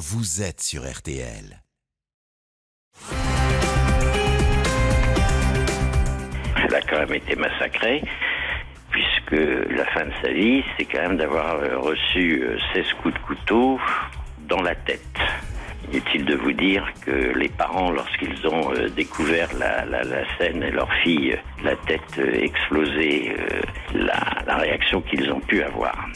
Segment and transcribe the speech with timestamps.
[0.00, 1.62] vous êtes sur RTL.
[6.56, 8.02] Elle a quand même été massacrée,
[8.90, 13.14] puisque la fin de sa vie, c'est quand même d'avoir euh, reçu euh, 16 coups
[13.14, 13.78] de couteau
[14.48, 15.18] dans la tête.
[15.92, 19.84] Inutile de vous dire que les parents, lorsqu'ils ont euh, découvert la,
[20.38, 23.60] scène et leur fille, euh, la tête euh, explosée, euh,
[23.92, 26.08] la réaction qu'ils ont pu avoir.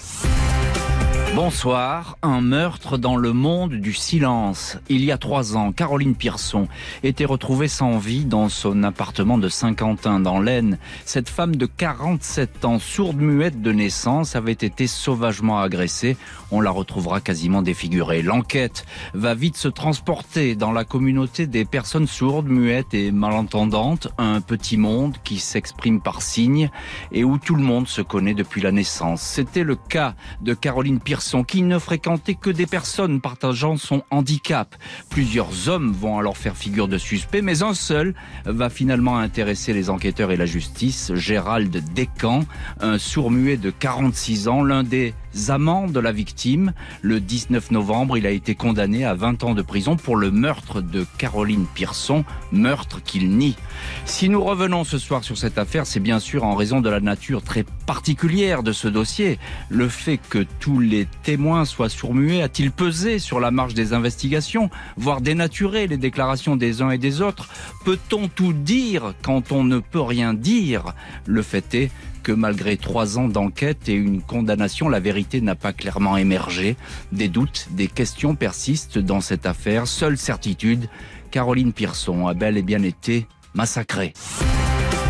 [1.35, 4.79] Bonsoir, un meurtre dans le monde du silence.
[4.89, 6.69] Il y a trois ans, Caroline Pierson
[7.03, 10.79] était retrouvée sans vie dans son appartement de Saint-Quentin dans l'Aisne.
[11.05, 16.17] Cette femme de 47 ans, sourde muette de naissance, avait été sauvagement agressée.
[16.53, 18.23] On la retrouvera quasiment défigurée.
[18.23, 24.41] L'enquête va vite se transporter dans la communauté des personnes sourdes, muettes et malentendantes, un
[24.41, 26.71] petit monde qui s'exprime par signes
[27.11, 29.21] et où tout le monde se connaît depuis la naissance.
[29.21, 34.77] C'était le cas de Caroline Pierson qui ne fréquentait que des personnes partageant son handicap.
[35.09, 39.91] Plusieurs hommes vont alors faire figure de suspect, mais un seul va finalement intéresser les
[39.91, 42.45] enquêteurs et la justice, Gérald Descamps,
[42.81, 45.15] un sourd-muet de 46 ans, l'un des
[45.49, 46.73] amants de la victime.
[47.03, 50.81] Le 19 novembre, il a été condamné à 20 ans de prison pour le meurtre
[50.81, 53.57] de Caroline Pierson, meurtre qu'il nie.
[54.05, 57.01] Si nous revenons ce soir sur cette affaire, c'est bien sûr en raison de la
[57.01, 59.39] nature très particulière de ce dossier.
[59.69, 64.71] Le fait que tous les témoins soient sourds-muets a-t-il pesé sur la marge des investigations,
[64.97, 67.49] voire dénaturé les déclarations des uns et des autres
[67.85, 70.95] Peut-on tout dire quand on ne peut rien dire
[71.27, 71.91] Le fait est
[72.23, 76.77] que malgré trois ans d'enquête et une condamnation, la vérité n'a pas clairement émergé.
[77.13, 79.87] Des doutes, des questions persistent dans cette affaire.
[79.87, 80.89] Seule certitude,
[81.31, 84.15] Caroline Pierson a bel et bien été massacrée.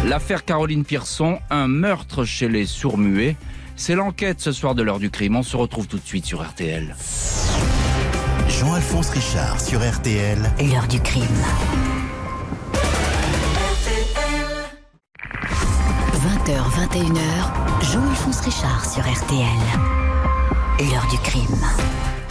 [0.07, 3.37] L'affaire Caroline Pierson, un meurtre chez les sourds-muets.
[3.77, 5.37] C'est l'enquête ce soir de l'heure du crime.
[5.37, 6.95] On se retrouve tout de suite sur RTL.
[8.49, 10.39] Jean-Alphonse Richard sur RTL.
[10.61, 11.25] L'heure du crime.
[16.13, 16.53] 20h,
[16.93, 19.47] 21h, Jean-Alphonse Richard sur RTL.
[20.79, 21.59] L'heure du crime.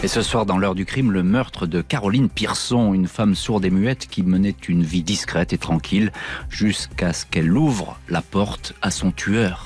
[0.01, 3.65] Et ce soir, dans l'heure du crime, le meurtre de Caroline Pierson, une femme sourde
[3.65, 6.11] et muette qui menait une vie discrète et tranquille
[6.49, 9.65] jusqu'à ce qu'elle ouvre la porte à son tueur.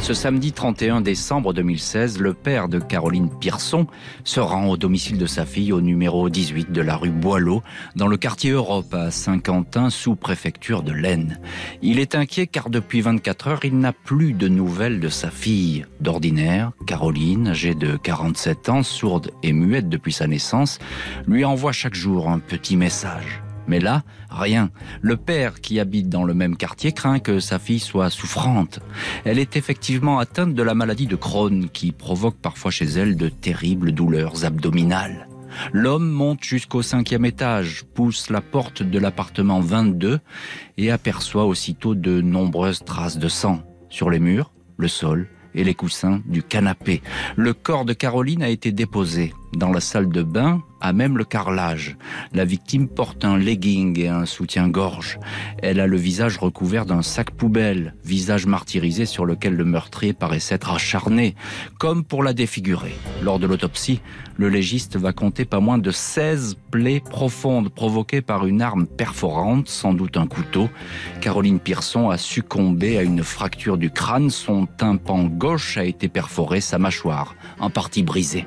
[0.00, 3.86] Ce samedi 31 décembre 2016, le père de Caroline Pierson
[4.24, 7.62] se rend au domicile de sa fille au numéro 18 de la rue Boileau,
[7.94, 11.38] dans le quartier Europe à Saint-Quentin, sous-préfecture de l'Aisne.
[11.82, 15.84] Il est inquiet car depuis 24 heures, il n'a plus de nouvelles de sa fille.
[16.00, 20.78] D'ordinaire, Caroline, âgée de 47 ans, sourde et muette depuis sa naissance,
[21.26, 23.42] lui envoie chaque jour un petit message.
[23.68, 24.70] Mais là, rien.
[25.00, 28.80] Le père, qui habite dans le même quartier, craint que sa fille soit souffrante.
[29.24, 33.28] Elle est effectivement atteinte de la maladie de Crohn, qui provoque parfois chez elle de
[33.28, 35.28] terribles douleurs abdominales.
[35.72, 40.20] L'homme monte jusqu'au cinquième étage, pousse la porte de l'appartement 22
[40.76, 45.74] et aperçoit aussitôt de nombreuses traces de sang sur les murs, le sol et les
[45.74, 47.02] coussins du canapé.
[47.36, 51.24] Le corps de Caroline a été déposé dans la salle de bain, à même le
[51.24, 51.96] carrelage.
[52.32, 55.18] La victime porte un legging et un soutien-gorge.
[55.62, 60.38] Elle a le visage recouvert d'un sac poubelle, visage martyrisé sur lequel le meurtrier paraît
[60.38, 61.34] s'être acharné,
[61.78, 62.94] comme pour la défigurer.
[63.22, 64.00] Lors de l'autopsie,
[64.36, 69.68] le légiste va compter pas moins de 16 plaies profondes provoquées par une arme perforante,
[69.68, 70.68] sans doute un couteau.
[71.20, 76.60] Caroline Pierson a succombé à une fracture du crâne, son tympan gauche a été perforé,
[76.60, 78.46] sa mâchoire en partie brisée.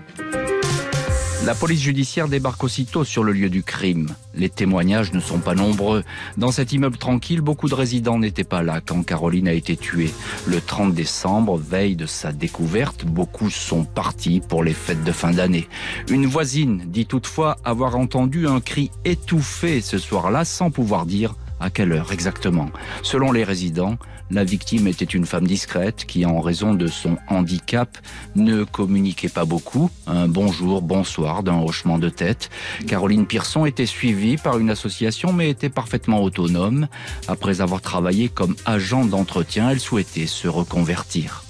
[1.44, 4.10] La police judiciaire débarque aussitôt sur le lieu du crime.
[4.36, 6.04] Les témoignages ne sont pas nombreux.
[6.38, 10.14] Dans cet immeuble tranquille, beaucoup de résidents n'étaient pas là quand Caroline a été tuée.
[10.46, 15.32] Le 30 décembre, veille de sa découverte, beaucoup sont partis pour les fêtes de fin
[15.32, 15.68] d'année.
[16.10, 21.72] Une voisine dit toutefois avoir entendu un cri étouffé ce soir-là sans pouvoir dire à
[21.72, 22.70] quelle heure exactement.
[23.02, 23.98] Selon les résidents,
[24.32, 27.98] la victime était une femme discrète qui, en raison de son handicap,
[28.36, 29.90] ne communiquait pas beaucoup.
[30.08, 32.50] Un bonjour, bonsoir d'un hochement de tête.
[32.88, 36.88] Caroline Pierson était suivie par une association mais était parfaitement autonome.
[37.28, 41.44] Après avoir travaillé comme agent d'entretien, elle souhaitait se reconvertir.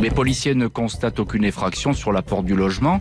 [0.00, 3.00] Les policiers ne constatent aucune effraction sur la porte du logement.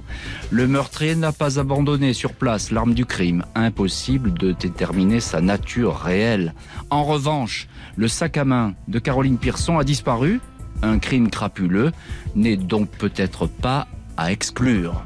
[0.51, 3.43] Le meurtrier n'a pas abandonné sur place l'arme du crime.
[3.55, 6.53] Impossible de déterminer sa nature réelle.
[6.89, 7.67] En revanche,
[7.97, 10.39] le sac à main de Caroline Pierson a disparu.
[10.83, 11.91] Un crime crapuleux
[12.35, 13.87] n'est donc peut-être pas
[14.17, 15.03] à exclure.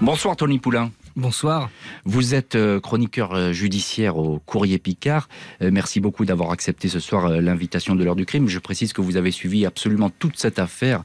[0.00, 0.90] Bonsoir Tony Poulain.
[1.16, 1.68] Bonsoir.
[2.04, 5.28] Vous êtes euh, chroniqueur euh, judiciaire au Courrier Picard.
[5.60, 8.48] Euh, merci beaucoup d'avoir accepté ce soir l'invitation de l'heure du crime.
[8.48, 11.02] Je précise que vous avez suivi absolument toute cette affaire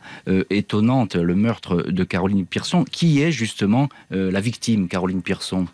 [0.50, 2.86] étonnante, le meurtre de Caroline Pearson.
[2.86, 5.68] Qui est justement la victime, Caroline Pearson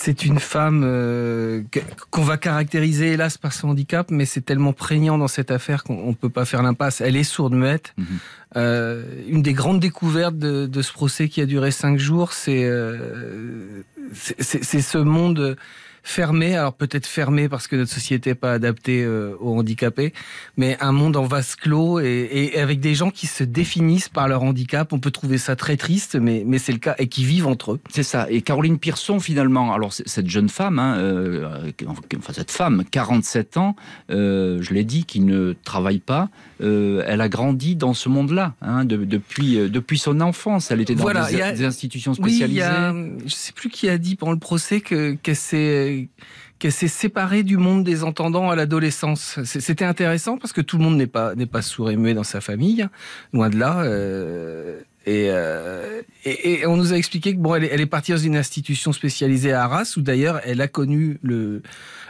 [0.00, 1.62] c'est une femme euh,
[2.10, 6.08] qu'on va caractériser hélas par son handicap, mais c'est tellement prégnant dans cette affaire qu'on
[6.08, 7.00] ne peut pas faire l'impasse.
[7.00, 7.94] Elle est sourde muette.
[7.96, 8.06] Mhm.
[8.56, 13.82] Euh, une des grandes découvertes de, ce procès qui a duré cinq jours, c'est euh,
[14.14, 15.56] ce monde
[16.04, 20.12] fermé, alors peut-être fermé parce que notre société n'est pas adaptée euh, aux handicapés,
[20.58, 24.28] mais un monde en vase clos et, et, avec des gens qui se définissent par
[24.28, 24.92] leur handicap.
[24.92, 27.72] On peut trouver ça très triste, mais, mais c'est le cas, et qui vivent entre
[27.72, 27.80] eux.
[27.88, 28.26] C'est ça.
[28.30, 31.72] Et Caroline Pearson, finalement, alors cette jeune femme, hein, euh,
[32.18, 33.74] enfin cette femme, 47 ans,
[34.10, 36.28] euh, je l'ai dit, qui ne travaille pas,
[36.60, 40.70] elle a grandi dans ce monde-là hein, depuis, depuis son enfance.
[40.70, 42.62] Elle était dans des, institutions spécialisées.
[42.62, 45.36] je ne sais plus qui a dit pendant le procès que qu'elle
[46.58, 49.38] qu'elle s'est séparée du monde des entendants à l'adolescence.
[49.44, 52.24] C'était intéressant parce que tout le monde n'est pas n'est pas sourd et muet dans
[52.24, 52.86] sa famille,
[53.32, 53.82] loin de là.
[53.82, 55.30] Euh, et,
[56.24, 59.64] et, on nous a expliqué que bon, elle est, partie dans une institution spécialisée à
[59.64, 61.62] Arras, où d'ailleurs elle a connu le,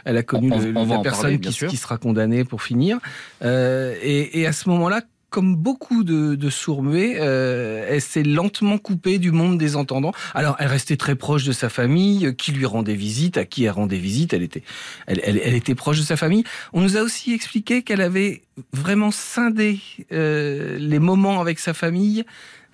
[0.05, 2.99] elle a connu la personne qui, qui, sera condamnée pour finir.
[3.43, 5.01] Euh, et, et, à ce moment-là,
[5.35, 10.13] comme beaucoup de, de sourds-muets, euh, elle s'est lentement coupée du monde des entendants.
[10.33, 13.71] Alors, elle restait très proche de sa famille, qui lui rendait visite, à qui elle
[13.71, 14.31] rendait visite.
[14.31, 14.63] Elle était,
[15.07, 16.45] elle, elle, elle était proche de sa famille.
[16.71, 19.81] On nous a aussi expliqué qu'elle avait vraiment scindé
[20.13, 22.23] euh, les moments avec sa famille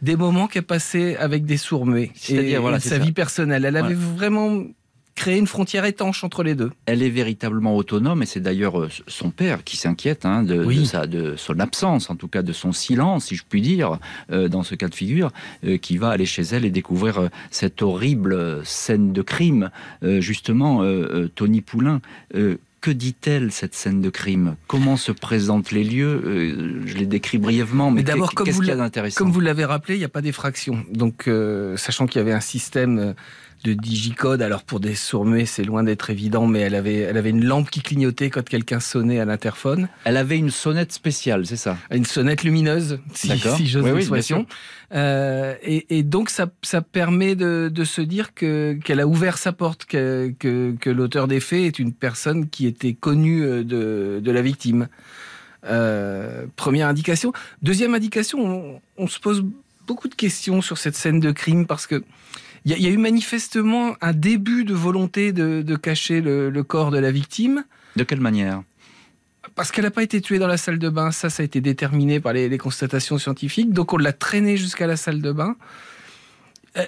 [0.04, 3.66] des moments qu'elle passait avec des sourds-muets et, voilà, sa vie personnelle.
[3.66, 4.66] Elle avait vraiment
[5.22, 6.72] créer une frontière étanche entre les deux.
[6.88, 10.64] Elle est véritablement autonome et c'est d'ailleurs euh, son père qui s'inquiète hein, de,
[11.06, 14.00] de, son absence, en tout cas de son silence, si je puis dire,
[14.32, 15.30] euh, dans ce cas de figure,
[15.64, 19.70] euh, qui va aller chez elle et découvrir cette horrible scène de crime.
[20.02, 20.84] justement,
[21.36, 22.02] Tony Poulain,
[22.32, 24.56] que dit-elle cette scène de crime?
[24.68, 26.82] Comment se présentent les lieux?
[26.86, 29.18] Je les décris brièvement, mais, d'abord, a d'intéressant?
[29.18, 30.84] Comme vous l'avez rappelé, il n'y a pas d'effraction.
[30.92, 31.30] Donc,
[31.76, 33.14] sachant qu'il y avait un système
[33.64, 34.42] de digicode.
[34.42, 37.70] Alors pour des sourds-muets, c'est loin d'être évident, mais elle avait, elle avait une lampe
[37.70, 39.90] qui clignotait quand quelqu'un sonnait à l'interphone.
[40.04, 41.78] Elle avait une sonnette spéciale, c'est ça?
[41.92, 44.46] Une sonnette lumineuse, si, si j'ose oui, l'expression.
[44.94, 49.38] Euh, et, et, donc ça, ça permet de, de se dire que qu'elle a ouvert
[49.38, 54.20] sa porte, que, que, que l'auteur des faits est une personne qui était connue de,
[54.22, 54.88] de la victime.
[55.66, 57.34] Euh, première indication.
[57.62, 59.46] Deuxième indication, on, on, se pose
[59.86, 62.04] beaucoup de questions sur cette scène de crime parce que
[62.66, 67.12] il y, a eu manifestement un début de volonté de, cacher le, corps de la
[67.12, 67.64] victime.
[67.96, 68.62] De quelle manière?
[69.56, 71.60] Parce qu'elle n'a pas été tuée dans la salle de bain, ça, ça a été
[71.60, 73.74] déterminé par les, les constatations scientifiques.
[73.74, 75.56] Donc on l'a traînée jusqu'à la salle de bain.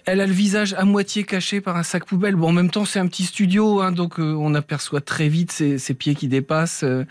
[0.05, 2.35] Elle a le visage à moitié caché par un sac poubelle.
[2.35, 5.51] Bon, en même temps, c'est un petit studio, hein, donc euh, on aperçoit très vite
[5.51, 6.83] ses, pieds qui dépassent.
[6.83, 7.03] Euh,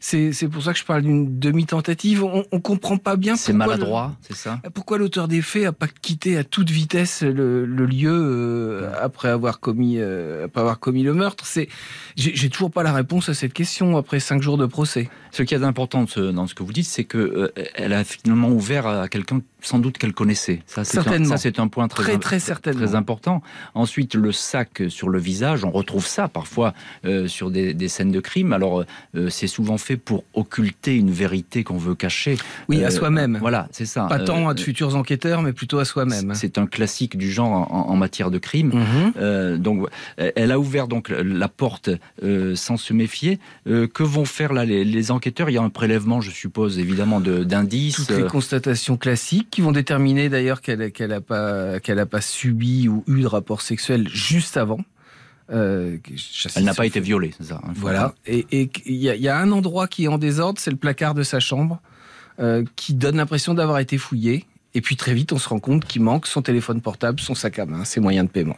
[0.00, 2.24] c'est pour ça que je parle d'une demi-tentative.
[2.24, 3.36] On, on comprend pas bien.
[3.36, 4.60] C'est maladroit, c'est ça.
[4.74, 9.60] Pourquoi l'auteur des faits a pas quitté à toute vitesse le, lieu euh, après avoir
[9.60, 11.68] commis après avoir commis le meurtre C'est
[12.16, 15.08] j'ai toujours pas la réponse à cette question après cinq jours de procès.
[15.32, 18.86] Ce qui est important dans ce que vous dites, c'est que elle a finalement ouvert
[18.86, 20.62] à quelqu'un sans doute qu'elle connaissait.
[20.66, 20.98] Ça, c'est
[21.58, 23.42] un, point très, très, très, important.
[23.74, 26.74] Ensuite, le sac sur le visage, on retrouve ça parfois
[27.04, 28.52] euh, sur des, scènes de crime.
[28.52, 32.36] Alors, euh, c'est souvent fait pour occulter une vérité qu'on veut cacher.
[32.68, 33.38] Oui, à euh, soi-même.
[33.40, 34.04] Voilà, c'est ça.
[34.04, 36.32] Pas tant à de futurs enquêteurs, mais plutôt à soi-même.
[36.34, 38.72] C'est un classique du genre en, matière de crime.
[38.72, 39.58] Mhm.
[39.58, 41.90] donc, elle a ouvert donc la porte
[42.54, 43.38] sans se méfier.
[43.66, 45.50] que vont faire là les, les, enquêteurs?
[45.50, 47.96] Il y a un prélèvement, je suppose, évidemment, d'indices.
[47.96, 53.22] Toutes les constatations classiques qui vont déterminer d'ailleurs qu'elle n'a pas, pas subi ou eu
[53.22, 54.78] de rapport sexuel juste avant.
[55.52, 55.96] Euh,
[56.54, 57.60] elle n'a pas été violée, c'est ça.
[57.64, 58.14] Hein, voilà.
[58.26, 58.46] Et
[58.86, 61.80] il y, a un endroit qui est en désordre, c'est le placard de sa chambre,
[62.38, 64.46] euh, qui donne l'impression d'avoir été fouillé.
[64.74, 67.58] Et puis très vite, on se rend compte qu'il manque son téléphone portable, son sac
[67.58, 68.56] à main, ses moyens de paiement.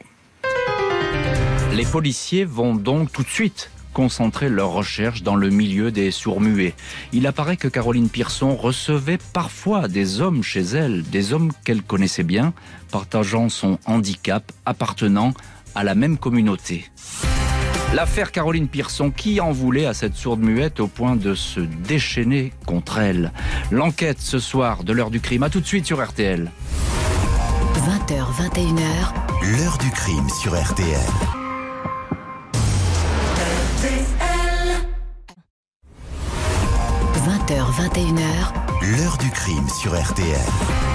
[1.74, 6.74] Les policiers vont donc tout de suite concentrer leurs recherches dans le milieu des sourds-muets.
[7.12, 12.22] Il apparaît que Caroline Pearson recevait parfois des hommes chez elle, des hommes qu'elle connaissait
[12.22, 12.52] bien,
[12.90, 15.34] partageant son handicap, appartenant
[15.74, 16.90] à la même communauté.
[17.94, 22.52] L'affaire Caroline Pearson, qui en voulait à cette sourde muette au point de se déchaîner
[22.64, 23.32] contre elle?
[23.70, 25.42] L'enquête ce soir de l'heure du crime.
[25.42, 26.50] A tout de suite sur RTL.
[27.74, 29.58] 20h, 21h.
[29.58, 30.86] L'heure du crime sur RTL.
[37.26, 38.96] 20h, 21h.
[38.96, 40.91] L'heure du crime sur RTL.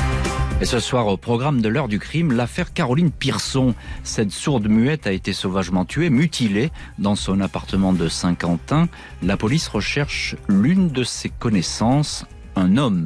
[0.59, 3.75] Et ce soir, au programme de l'heure du crime, l'affaire Caroline Pearson.
[4.03, 8.89] Cette sourde muette a été sauvagement tuée, mutilée, dans son appartement de Saint-Quentin.
[9.21, 13.05] La police recherche l'une de ses connaissances, un homme.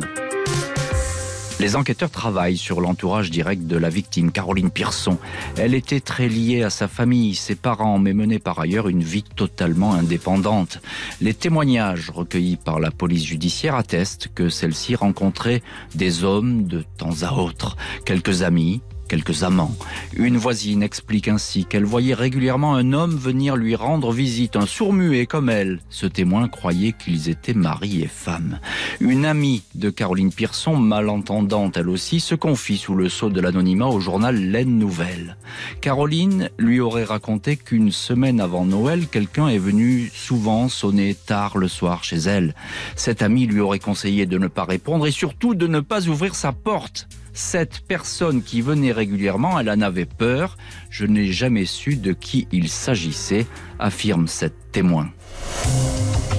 [1.62, 5.20] Les enquêteurs travaillent sur l'entourage direct de la victime, Caroline Pearson.
[5.60, 9.22] Elle était très liée à sa famille, ses parents, mais menait par ailleurs une vie
[9.22, 10.80] totalement indépendante.
[11.22, 15.62] Les témoignages recueillis par la police judiciaire attestent que celle-ci rencontrait
[15.94, 19.76] des hommes de temps à autre, quelques amis, quelques amants.
[20.16, 25.26] Une voisine explique ainsi qu'elle voyait régulièrement un homme venir lui rendre visite, un sourd-muet
[25.26, 25.82] comme elle.
[25.90, 28.60] Ce témoin croyait qu'ils étaient mari et femme.
[29.02, 33.88] Une amie de Caroline Pearson, malentendante elle aussi, se confie sous le sceau de l'anonymat
[33.88, 35.36] au journal Laine Nouvelle.
[35.82, 41.68] Caroline lui aurait raconté qu'une semaine avant Noël, quelqu'un est venu souvent sonner tard le
[41.68, 42.56] soir chez elle.
[42.96, 46.34] Cette amie lui aurait conseillé de ne pas répondre et surtout de ne pas ouvrir
[46.34, 47.10] sa porte.
[47.34, 50.58] Cette personne qui venait régulièrement, elle en avait peur.
[50.90, 53.48] Je n'ai jamais su de qui il s'agissait,
[53.80, 55.10] affirme cette témoin.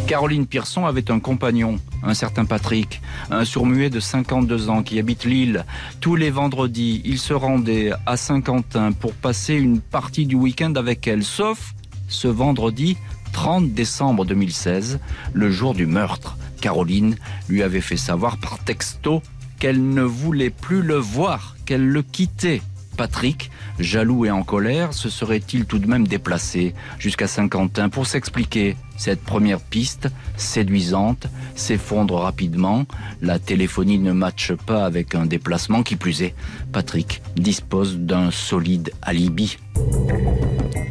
[0.07, 5.25] Caroline Pearson avait un compagnon, un certain Patrick, un sourd-muet de 52 ans qui habite
[5.25, 5.65] Lille.
[6.01, 11.07] Tous les vendredis, il se rendait à Saint-Quentin pour passer une partie du week-end avec
[11.07, 11.73] elle, sauf
[12.09, 12.99] ce vendredi
[13.33, 15.01] 30 décembre 2016,
[15.33, 16.37] le jour du meurtre.
[16.61, 17.17] Caroline
[17.49, 19.23] lui avait fait savoir par texto
[19.63, 22.63] qu'elle ne voulait plus le voir, qu'elle le quittait.
[22.97, 28.77] Patrick, jaloux et en colère, se serait-il tout de même déplacé jusqu'à Saint-Quentin pour s'expliquer
[28.97, 32.87] Cette première piste, séduisante, s'effondre rapidement.
[33.21, 36.35] La téléphonie ne matche pas avec un déplacement qui plus est.
[36.73, 39.59] Patrick dispose d'un solide alibi.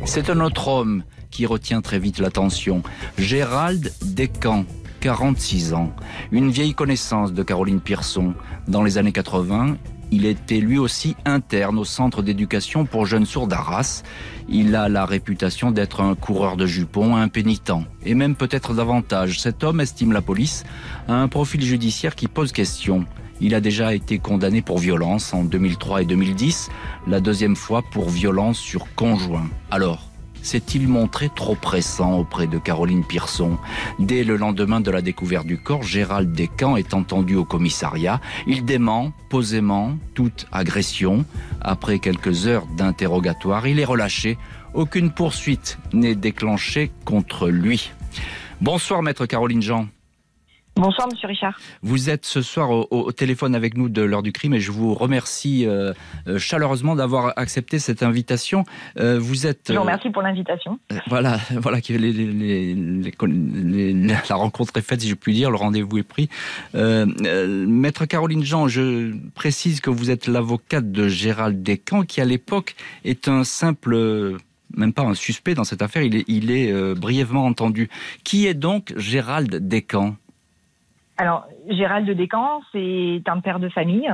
[0.05, 2.83] C'est un autre homme qui retient très vite l'attention.
[3.17, 4.65] Gérald Descamps,
[5.01, 5.91] 46 ans,
[6.31, 8.36] une vieille connaissance de Caroline Pearson.
[8.67, 9.77] Dans les années 80,
[10.12, 14.03] il était lui aussi interne au centre d'éducation pour jeunes sourds d'Arras.
[14.48, 17.72] Il a la réputation d'être un coureur de jupons impénitent.
[18.05, 19.39] Et même peut-être davantage.
[19.39, 20.65] Cet homme, estime la police,
[21.08, 23.05] a un profil judiciaire qui pose question.
[23.39, 26.70] Il a déjà été condamné pour violence en 2003 et 2010,
[27.08, 29.50] la deuxième fois pour violence sur conjoint.
[29.72, 30.11] Alors,
[30.41, 33.57] s'est-il montré trop pressant auprès de Caroline Pearson
[34.00, 38.19] Dès le lendemain de la découverte du corps, Gérald Descamps est entendu au commissariat.
[38.48, 41.25] Il dément posément toute agression.
[41.62, 44.38] Après quelques heures d'interrogatoire, il est relâché.
[44.74, 47.91] Aucune poursuite n'est déclenchée contre lui.
[48.62, 49.88] Bonsoir, maître Caroline Jean.
[50.81, 51.59] Bonsoir, monsieur Richard.
[51.83, 54.95] Vous êtes ce soir au, téléphone avec nous de l'heure du crime et je vous
[54.95, 55.93] remercie euh,
[56.27, 58.63] euh, chaleureusement d'avoir accepté cette invitation.
[58.97, 59.67] Euh, vous êtes.
[59.67, 60.79] Je vous remercie pour l'invitation.
[61.05, 61.77] voilà, voilà,
[64.27, 66.29] la rencontre est faite, si je puis dire, le rendez-vous est pris.
[66.73, 72.75] Maître Caroline Jean, je précise que vous êtes l'avocate de Gérald Descamps, qui à l'époque
[73.05, 74.39] est un simple
[74.75, 77.89] même pas un suspect dans cette affaire, il est, il est brièvement entendu.
[78.23, 80.15] Qui est donc Gérald Descamps?
[81.18, 84.12] Alors, Gérald de Descamps, c'est un père de famille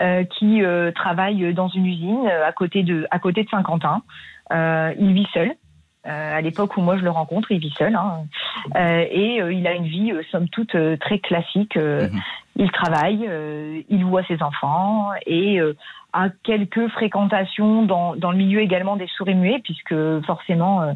[0.00, 4.02] euh, qui euh, travaille dans une usine euh, à côté de, à côté de Saint-Quentin.
[4.50, 5.52] il vit seul.
[6.04, 7.94] à l'époque où moi je le rencontre, il vit seul.
[7.94, 8.24] Hein.
[8.76, 11.76] et il a une vie, somme toute, très classique.
[11.76, 12.20] Mhm.
[12.56, 13.26] Il travaille,
[13.88, 15.58] il voit ses enfants et
[16.12, 19.94] a quelques fréquentations dans, dans le milieu également des souris muets, puisque
[20.26, 20.94] forcément,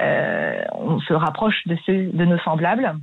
[0.00, 2.96] on se rapproche de, ceux, de nos semblables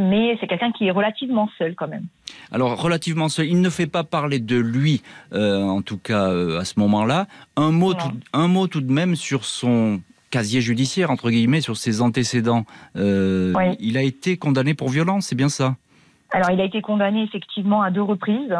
[0.00, 2.06] mais c'est quelqu'un qui est relativement seul quand même.
[2.50, 5.02] Alors relativement seul, il ne fait pas parler de lui,
[5.32, 7.26] euh, en tout cas euh, à ce moment-là.
[7.56, 11.76] Un mot, tout, un mot tout de même sur son casier judiciaire entre guillemets, sur
[11.76, 12.64] ses antécédents.
[12.96, 15.76] Euh, il a été condamné pour violence, c'est bien ça?
[16.32, 18.54] Alors, il a été condamné effectivement à deux reprises.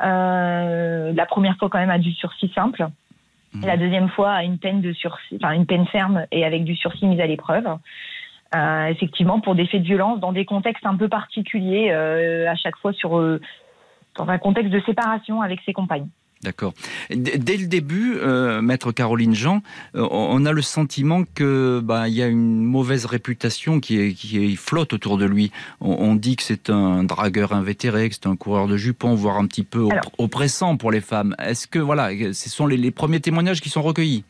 [0.00, 2.86] la première fois quand même à du sursis simple.
[3.54, 3.66] Mmh.
[3.66, 6.74] La deuxième fois à une peine de sursis, enfin une peine ferme et avec du
[6.74, 7.66] sursis mis à l'épreuve.
[8.54, 12.54] Euh, effectivement pour des faits de violence dans des contextes un peu particuliers, euh, à
[12.54, 13.40] chaque fois sur euh,
[14.16, 16.06] dans un contexte de séparation avec ses compagnes.
[16.42, 16.74] D'accord.
[17.10, 18.18] Dès le début,
[18.60, 19.62] maître Caroline Jean,
[19.94, 24.54] on a le sentiment que bah, il y a une mauvaise réputation qui, est, qui
[24.56, 25.52] flotte autour de lui.
[25.80, 29.46] On, dit que c'est un dragueur invétéré, que c'est un coureur de jupons, voire un
[29.46, 31.34] petit peu oppressant pour les femmes.
[31.38, 34.24] Est-ce que voilà, ce sont les, les premiers témoignages qui sont recueillis?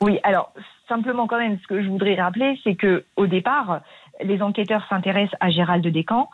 [0.00, 0.18] Oui.
[0.24, 0.52] Alors
[0.88, 3.80] Simplement, quand même, ce que je voudrais rappeler, c'est que au départ,
[4.22, 6.28] les enquêteurs s'intéressent à Gérald Descamps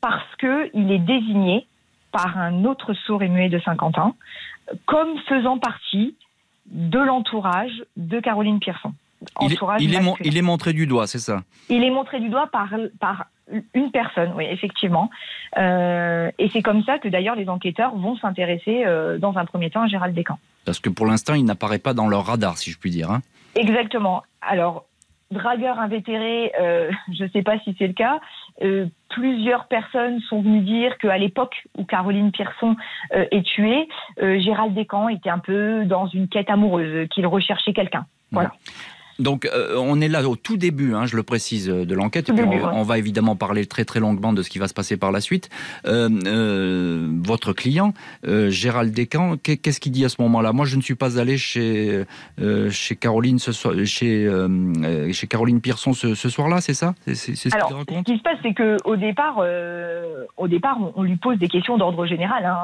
[0.00, 1.66] parce qu'il est désigné
[2.12, 4.16] par un autre sourd et muet de 50 ans
[4.86, 6.16] comme faisant partie
[6.66, 8.92] de l'entourage de Caroline Pearson.
[9.40, 9.58] Il est,
[10.24, 11.42] il, est montré du doigt, c'est ça?
[11.68, 13.26] Il est montré du doigt par, par
[13.74, 15.10] une personne, oui, effectivement.
[15.58, 19.70] Euh, et c'est comme ça que d'ailleurs les enquêteurs vont s'intéresser euh, dans un premier
[19.70, 20.38] temps à Gérald Descamps.
[20.64, 23.10] Parce que pour l'instant, il n'apparaît pas dans leur radar, si je puis dire.
[23.10, 23.20] Hein.
[23.54, 24.22] Exactement.
[24.40, 24.86] Alors,
[25.32, 28.20] dragueur invétéré, euh, je ne sais pas si c'est le cas.
[28.62, 32.76] Euh, plusieurs personnes sont venues dire qu'à l'époque où Caroline Pierson
[33.14, 33.88] euh, est tuée,
[34.20, 38.06] Gérald Descamps était un peu dans une quête amoureuse, qu'il recherchait quelqu'un.
[38.30, 38.52] Voilà.
[39.18, 42.28] Donc euh, on est là au tout début, hein, je le précise, euh, de l'enquête.
[42.28, 42.72] Et Tout puis début, on, ouais.
[42.74, 45.20] on va évidemment parler très très longuement de ce qui va se passer par la
[45.20, 45.48] suite.
[45.86, 47.92] Euh, euh, votre client,
[48.24, 50.52] Gérald Descamps, qu'est- qu'est-ce qu'il dit à ce moment-là?
[50.52, 52.04] Moi, je ne suis pas allé chez
[52.70, 54.28] chez Caroline ce soir, chez
[55.12, 56.94] chez Caroline Pierson ce, ce soir-là, c'est ça?
[57.06, 59.42] C'est ce ce qui se passe, c'est que au départ,
[60.36, 62.44] au départ, on, on lui pose des questions d'ordre général.
[62.44, 62.58] hein.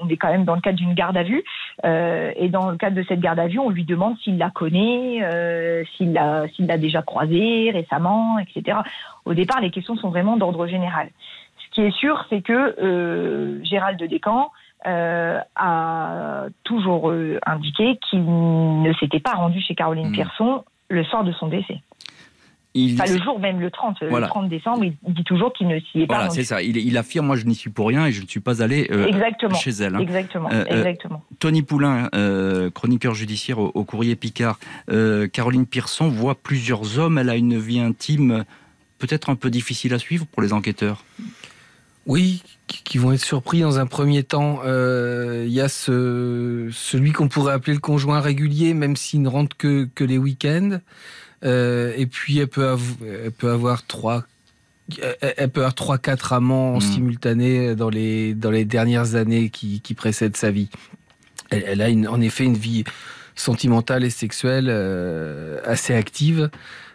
[0.00, 1.42] On est quand même dans le cadre d'une garde à vue,
[1.84, 5.20] et dans le cadre de cette garde à vue, on lui demande s'il la connaît,
[5.62, 8.78] euh, s'il l'a, déjà croisée récemment, etc.
[9.24, 11.10] Au départ, les questions sont vraiment d'ordre général.
[11.58, 14.50] Ce qui est sûr, c'est que euh, Gérald de Descamps
[14.86, 17.12] euh, a toujours
[17.46, 20.12] indiqué qu'il ne s'était pas rendu chez Caroline Mhm.
[20.14, 21.80] Pierson le soir de son décès.
[22.74, 24.26] Il- Enfin, le jour même, le 30, Voilà.
[24.26, 26.40] le 30 décembre, il dit toujours qu'il ne s'y est pas Voilà, rendu.
[26.40, 26.62] c'est ça.
[26.62, 28.88] Il, il affirme, moi, je n'y suis pour rien et je ne suis pas allé
[28.90, 29.54] euh, Exactement.
[29.54, 29.94] chez elle.
[29.96, 29.98] hein.
[30.00, 31.22] Exactement, Euh, euh, exactement.
[31.38, 34.58] Tony Poulain, euh, chroniqueur judiciaire au, au courrier Picard.
[34.90, 37.18] Euh, Caroline Pierson voit plusieurs hommes.
[37.18, 38.44] Elle a une vie intime
[38.98, 41.04] peut-être un peu difficile à suivre pour les enquêteurs.
[42.06, 44.60] Oui, qui vont être surpris dans un premier temps.
[44.64, 49.28] Euh, Il y a ce, celui qu'on pourrait appeler le conjoint régulier, même s'il ne
[49.28, 50.78] rentre que, que les week-ends.
[51.44, 54.24] Euh, et puis elle peut, avou- elle peut avoir trois,
[55.00, 56.80] elle elle peut avoir trois, quatre amants Mm.
[56.80, 60.68] simultanés dans les dans les dernières années qui, qui précèdent sa vie.
[61.50, 62.84] Elle, elle a une, en effet une vie
[63.34, 66.50] sentimentale et sexuelle euh, assez active.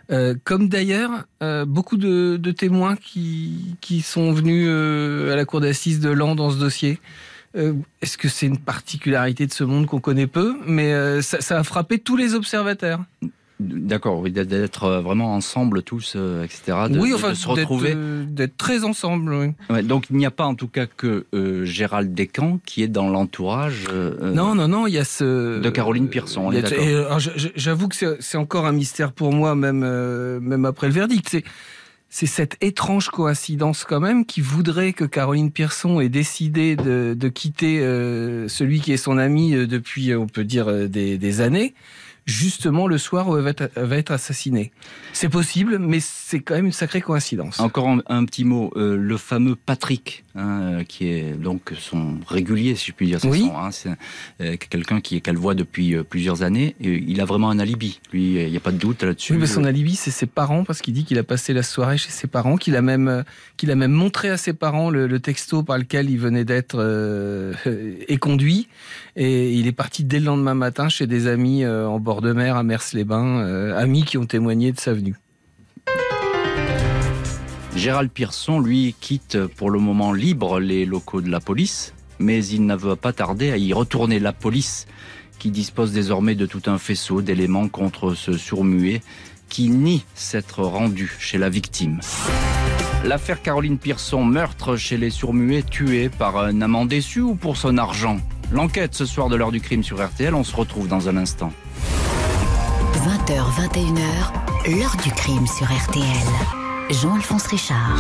[0.09, 5.43] Euh, comme d'ailleurs euh, beaucoup de, de témoins qui, qui sont venus euh, à la
[5.43, 6.99] cour d'assises de Lens dans ce dossier.
[7.57, 10.55] Euh, Est-ce que c'est une particularité de ce monde qu'on connaît peu?
[10.65, 13.01] Mais euh, ça, ça a frappé tous les observateurs.
[13.59, 16.77] D'accord, oui, d'être- euh, vraiment ensemble tous, euh, etc.
[16.91, 17.93] De, oui, enfin, de se retrouver.
[17.95, 19.33] euh, d'être très ensemble.
[19.33, 19.47] oui.
[19.71, 22.87] Ouais, donc il n'y a pas en tout cas que euh, Gérald Descamps qui est
[22.87, 23.85] dans l'entourage.
[23.91, 25.59] euh, euh, Non, non, non, il y a ce...
[25.59, 26.85] De Caroline Pierson, on il y a- est d'accord.
[26.85, 30.65] et, alors, je- je- J'avoue que c'est encore un mystère pour moi, même, euh, même
[30.65, 31.27] après le verdict.
[31.29, 31.43] C'est
[32.09, 37.27] c'est cette étrange coïncidence quand même qui voudrait que Caroline Pierson ait décidé de, de
[37.27, 41.17] quitter euh, celui qui est son ami euh, depuis, euh, on peut dire, euh, des,
[41.17, 41.73] des années,
[42.27, 44.71] justement le soir où elle va être, elle va être assassinée.
[45.13, 47.59] C'est possible, mais c'est quand même une sacrée coïncidence.
[47.59, 52.17] Encore un, un petit mot, euh, le fameux Patrick, hein, euh, qui est donc son
[52.27, 53.19] régulier, si je puis dire.
[53.21, 53.47] c'est Oui.
[53.47, 53.95] son, hein,
[54.41, 56.75] euh, quelqu'un qui qu'elle voit depuis plusieurs années.
[56.81, 57.99] Et il a vraiment un alibi.
[58.11, 59.33] Lui, il n'y a pas de doute là-dessus.
[59.33, 61.97] Oui, mais son alibi, c'est ses parents, parce qu'il dit qu'il a passé la soirée
[61.97, 63.23] chez ses parents, qu'il a même,
[63.55, 66.75] qu'il a même montré à ses parents le, le texto par lequel il venait d'être
[66.77, 67.53] euh,
[68.09, 68.67] éconduit.
[69.15, 72.55] Et il est parti dès le lendemain matin chez des amis en bord de mer
[72.55, 75.15] à Mers-les-Bains, euh, amis qui ont témoigné de sa venue.
[77.75, 82.65] Gérald Pierson, lui, quitte pour le moment libre les locaux de la police, mais il
[82.65, 84.19] ne pas tarder à y retourner.
[84.19, 84.87] La police,
[85.37, 89.01] qui dispose désormais de tout un faisceau d'éléments contre ce sourd-muet,
[89.49, 91.99] qui nie s'être rendu chez la victime.
[93.05, 97.77] L'affaire Caroline Pierson, meurtre chez les sourds-muets, tué par un amant déçu ou pour son
[97.77, 98.17] argent
[98.51, 101.51] L'enquête ce soir de l'heure du crime sur RTL, on se retrouve dans un instant.
[103.27, 106.05] 20h, 21h, l'heure du crime sur RTL.
[106.89, 107.99] Jean-Alphonse Richard.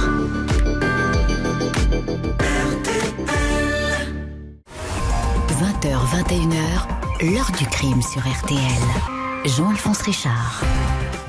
[5.49, 8.59] 20h, 21h, l'heure du crime sur RTL.
[9.45, 10.61] Jean-Alphonse Richard.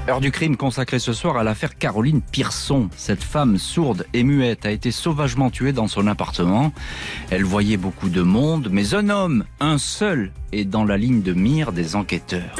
[0.09, 2.88] Heure du crime consacrée ce soir à l'affaire Caroline Pierson.
[2.97, 6.73] Cette femme sourde et muette a été sauvagement tuée dans son appartement.
[7.29, 11.35] Elle voyait beaucoup de monde, mais un homme, un seul, est dans la ligne de
[11.35, 12.57] mire des enquêteurs.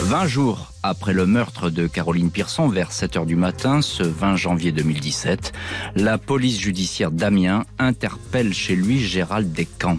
[0.00, 4.36] 20 jours après le meurtre de Caroline Pierson, vers 7 heures du matin, ce 20
[4.36, 5.52] janvier 2017,
[5.96, 9.98] la police judiciaire d'Amiens interpelle chez lui Gérald Descamps.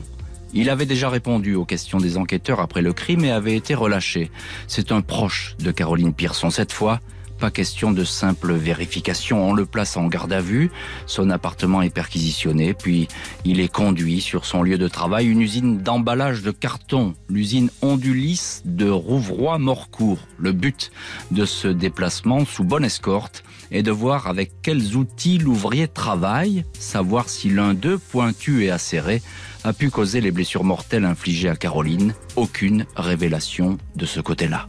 [0.54, 4.32] Il avait déjà répondu aux questions des enquêteurs après le crime et avait été relâché.
[4.68, 6.50] C'est un proche de Caroline Pierson.
[6.50, 7.00] Cette fois,
[7.42, 9.50] pas question de simple vérification.
[9.50, 10.70] On le place en garde à vue.
[11.08, 13.08] Son appartement est perquisitionné, puis
[13.46, 18.62] il est conduit sur son lieu de travail, une usine d'emballage de carton, l'usine Ondulis
[18.64, 20.20] de Rouvroy-Morcourt.
[20.38, 20.92] Le but
[21.32, 27.28] de ce déplacement sous bonne escorte est de voir avec quels outils l'ouvrier travaille, savoir
[27.28, 29.24] si l'un d'eux, pointu et acéré,
[29.64, 32.14] a pu causer les blessures mortelles infligées à Caroline.
[32.36, 34.68] Aucune révélation de ce côté-là.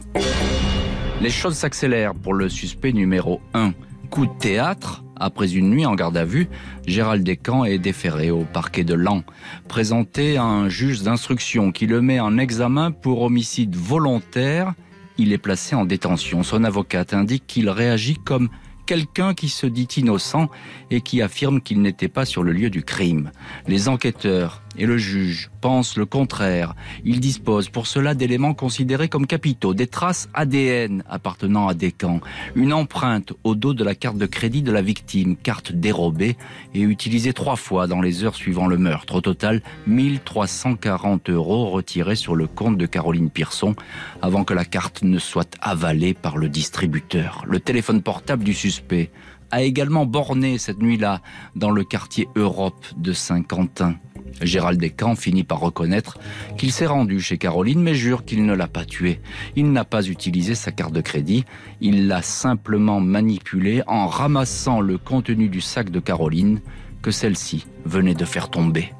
[1.23, 3.71] Les choses s'accélèrent pour le suspect numéro 1.
[4.09, 6.49] Coup de théâtre, Après une nuit en garde à vue,
[6.85, 9.23] Gérald Descamps est déféré au parquet de Lens,
[9.69, 14.73] présenté à un juge d'instruction qui le met en examen pour homicide volontaire.
[15.17, 16.43] Il est placé en détention.
[16.43, 18.49] Son avocate indique qu'il réagit comme
[18.85, 20.49] quelqu'un qui se dit innocent
[20.91, 23.31] et qui affirme qu'il n'était pas sur le lieu du crime.
[23.67, 26.75] Les enquêteurs et le juge pensent le contraire.
[27.03, 32.21] Ils disposent pour cela d'éléments considérés comme capitaux, des traces ADN appartenant à Descamps,
[32.55, 36.37] une empreinte au dos de la carte de crédit de la victime, carte dérobée
[36.73, 39.15] et utilisée trois fois dans les heures suivant le meurtre.
[39.15, 43.75] Au total, 1340 euros retirés sur le compte de Caroline Pearson
[44.21, 47.43] avant que la carte ne soit avalée par le distributeur.
[47.47, 49.11] Le téléphone portable du suspect
[49.51, 51.21] a également borné cette nuit-là
[51.55, 53.95] dans le quartier Europe de Saint-Quentin.
[54.41, 56.17] Gérald Descamps finit par reconnaître
[56.57, 59.19] qu'il s'est rendu chez Caroline, mais jure qu'il ne l'a pas tuée.
[59.55, 61.45] Il n'a pas utilisé sa carte de crédit,
[61.81, 66.61] il l'a simplement manipulée en ramassant le contenu du sac de Caroline
[67.01, 68.91] que celle-ci venait de faire tomber.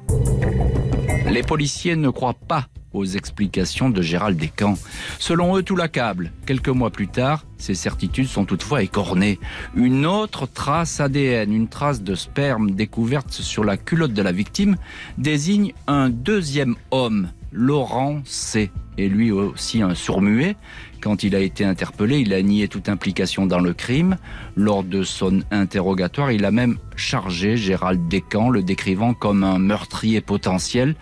[1.34, 4.78] Les policiers ne croient pas aux explications de Gérald Descamps.
[5.18, 6.30] Selon eux, tout l'accable.
[6.46, 9.40] Quelques mois plus tard, ces certitudes sont toutefois écornées.
[9.74, 14.76] Une autre trace ADN, une trace de sperme découverte sur la culotte de la victime,
[15.18, 18.70] désigne un deuxième homme, Laurent C.
[18.96, 20.54] Et lui aussi un surmuet.
[21.00, 24.16] Quand il a été interpellé, il a nié toute implication dans le crime.
[24.56, 30.20] Lors de son interrogatoire, il a même chargé Gérald Descamps, le décrivant comme un meurtrier
[30.20, 30.94] potentiel.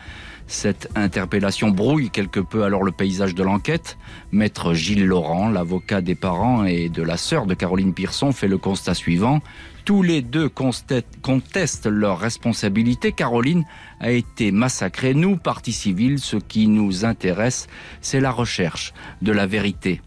[0.53, 3.97] Cette interpellation brouille quelque peu alors le paysage de l'enquête.
[4.33, 8.59] Maître Gilles Laurent, l'avocat des parents et de la sœur de Caroline Pearson, fait le
[8.59, 9.41] constat suivant.
[9.87, 13.12] Tous les deux contestent leur responsabilité.
[13.12, 13.65] Caroline
[13.99, 15.15] a été massacrée.
[15.15, 17.67] Nous, partie civile, ce qui nous intéresse,
[18.03, 20.03] c'est la recherche de la vérité.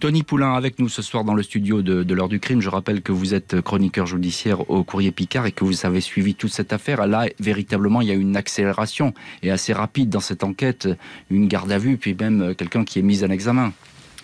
[0.00, 2.60] Tony Poulain avec nous ce soir dans le studio de, l'heure du crime.
[2.60, 6.34] Je rappelle que vous êtes chroniqueur judiciaire au courrier Picard et que vous avez suivi
[6.34, 7.06] toute cette affaire.
[7.06, 10.88] Là, véritablement, il y a une accélération et assez rapide dans cette enquête,
[11.30, 13.72] une garde à vue, puis même quelqu'un qui est mis en examen.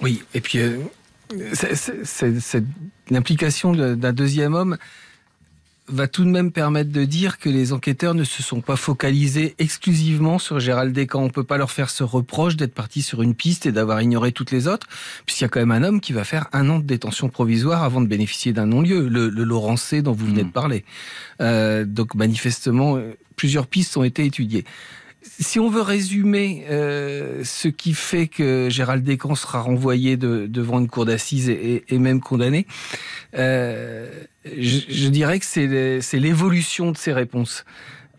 [0.00, 0.78] Oui, et puis euh,
[1.54, 2.64] c'est
[3.10, 4.76] l'implication d'un deuxième homme
[5.88, 9.54] va tout de même permettre de dire que les enquêteurs ne se sont pas focalisés
[9.58, 11.22] exclusivement sur Gérald Descamps.
[11.22, 14.32] On peut pas leur faire ce reproche d'être parti sur une piste et d'avoir ignoré
[14.32, 14.86] toutes les autres,
[15.26, 17.82] puisqu'il y a quand même un homme qui va faire un an de détention provisoire
[17.82, 20.52] avant de bénéficier d'un non-lieu, le, le Laurent C dont vous venez de mmh.
[20.52, 20.84] parler.
[21.40, 22.98] Euh, donc manifestement,
[23.36, 24.64] plusieurs pistes ont été étudiées
[25.24, 30.88] si on veut résumer euh, ce qui fait que Gérald Descamps sera renvoyé devant une
[30.88, 32.66] cour d'assises et, même condamné,
[33.36, 34.08] euh,
[34.44, 37.64] je, dirais que c'est l'évolution de ses réponses.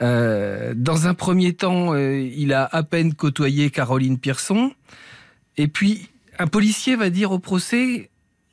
[0.01, 4.71] Euh, dans un premier temps, il a à peine côtoyé Caroline Pearson,
[5.57, 8.09] et puis un policier va dire au procès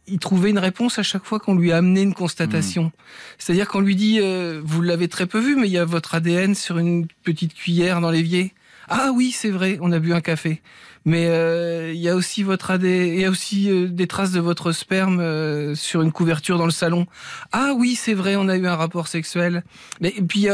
[0.07, 2.85] il trouvait une réponse à chaque fois qu'on lui a amené une constatation.
[2.85, 2.93] Mmh.
[3.39, 6.15] C'est-à-dire qu'on lui dit, euh, vous l'avez très peu vu, mais il y a votre
[6.15, 8.53] ADN sur une petite cuillère dans l'évier.
[8.89, 10.61] Ah oui, c'est vrai, on a bu un café
[11.05, 14.31] mais euh, il y a aussi votre AD, il y a aussi euh, des traces
[14.31, 17.07] de votre sperme euh, sur une couverture dans le salon.
[17.51, 19.65] Ah oui, c'est vrai, on a eu un rapport sexuel.
[20.01, 20.47] Mais et puis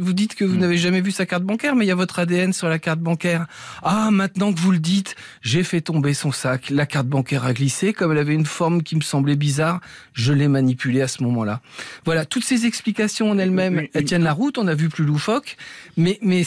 [0.00, 0.60] vous dites que vous hmm.
[0.60, 3.00] n'avez jamais vu sa carte bancaire, mais il y a votre ADN sur la carte
[3.00, 3.46] bancaire.
[3.82, 6.70] Ah, maintenant que vous le dites, j'ai fait tomber son sac.
[6.70, 9.80] La carte bancaire a glissé, comme elle avait une forme qui me semblait bizarre,
[10.12, 11.60] je l'ai manipulée à ce moment-là.
[12.04, 14.58] Voilà, toutes ces explications en elles-mêmes, elles tiennent la route.
[14.58, 15.56] On a vu plus loufoque,
[15.96, 16.42] mais mais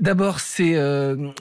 [0.00, 0.76] d'abord c'est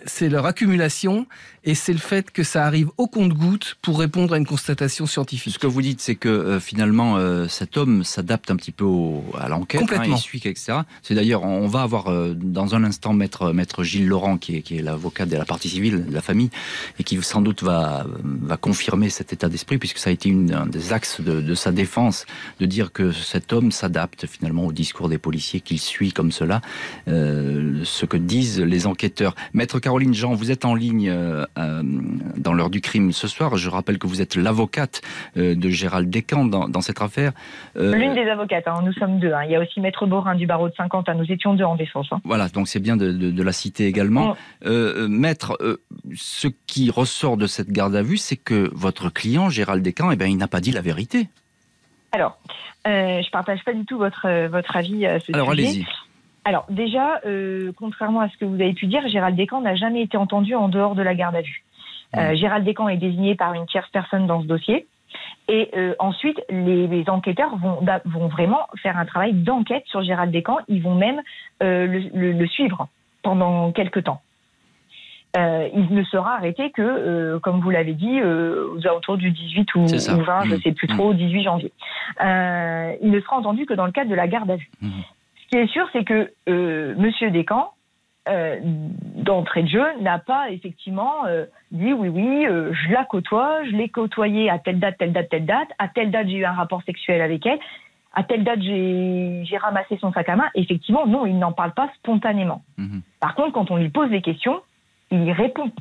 [0.06, 1.28] c'est leur accumulation
[1.66, 5.54] et c'est le fait que ça arrive au compte-goutte pour répondre à une constatation scientifique.
[5.54, 8.86] Ce que vous dites, c'est que euh, finalement, euh, cet homme s'adapte un petit peu
[9.40, 10.82] à l'enquête, hein, il suit, etc.
[11.02, 14.62] C'est d'ailleurs, on va avoir euh, dans un instant maître, maître Gilles Laurent, qui est,
[14.62, 16.52] qui est l'avocat de la partie civile de la famille,
[17.00, 20.54] et qui sans doute va, va confirmer cet état d'esprit, puisque ça a été une,
[20.54, 22.28] un des axes de, de, sa défense,
[22.60, 26.62] de dire que cet homme s'adapte finalement au discours des policiers, qu'il suit comme cela,
[27.08, 29.36] ce que disent les enquêteurs.
[29.54, 31.12] Maître Caroline Jean, vous êtes en ligne
[31.58, 31.82] euh,
[32.38, 33.56] dans l'heure du crime ce soir.
[33.58, 35.02] Je rappelle que vous êtes l'avocate
[35.38, 37.32] euh, de Gérald Descamps dans, cette affaire.
[37.78, 38.82] Euh, L'une des avocates, hein.
[38.84, 39.32] nous sommes deux.
[39.32, 39.44] Hein.
[39.46, 42.08] Il y a aussi Maître Borin du barreau de 50, nous étions deux en défense.
[42.12, 42.20] Hein.
[42.24, 44.36] Voilà, donc c'est bien de, la citer également.
[44.66, 45.08] Mm.
[45.08, 45.58] Maître,
[46.16, 50.16] ce qui ressort de cette garde à vue, c'est que votre client, Gérald Descamps, eh
[50.16, 51.30] bien, il n'a pas dit la vérité.
[52.12, 52.38] Alors,
[52.86, 55.86] je ne partage pas du tout votre, votre avis à ce Alors, allez-y.
[56.46, 60.02] Alors déjà, euh, contrairement à ce que vous avez pu dire, Gérald Descamps n'a jamais
[60.04, 61.64] été entendu en dehors de la garde à vue.
[62.16, 62.36] Euh, mmh.
[62.36, 64.86] Gérald Descamps est désigné par une tierce personne dans ce dossier.
[65.48, 70.60] Et euh, ensuite, les, enquêteurs vont, vont vraiment faire un travail d'enquête sur Gérald Descamps.
[70.68, 71.22] Ils vont même
[71.62, 72.88] le, suivre
[73.24, 74.22] pendant quelques temps.
[75.38, 79.32] euh, il ne sera arrêté que, euh, comme vous l'avez dit, euh, aux alentours du
[79.32, 80.16] 18 ou, C'est ça.
[80.16, 80.62] ou 20, je ne Mmh.
[80.62, 81.72] sais plus trop, 18 janvier.
[82.24, 84.70] Euh, il ne sera entendu que dans le cadre de la garde à vue.
[84.82, 84.90] Mmh.
[85.46, 87.72] Ce qui est sûr, c'est que euh, Monsieur Descamps,
[88.28, 93.64] euh, d'entrée de jeu, n'a pas effectivement euh, dit oui, oui, euh, je la côtoie,
[93.66, 96.46] je l'ai côtoyée à telle date, telle date, telle date, à telle date j'ai eu
[96.46, 97.60] un rapport sexuel avec elle,
[98.16, 100.50] à telle date j'ai ramassé son sac à main.
[100.56, 102.64] Effectivement, non, il n'en parle pas spontanément.
[102.78, 103.02] Mhm.
[103.20, 104.60] Par contre, quand on lui pose des questions,
[105.12, 105.72] il y répond.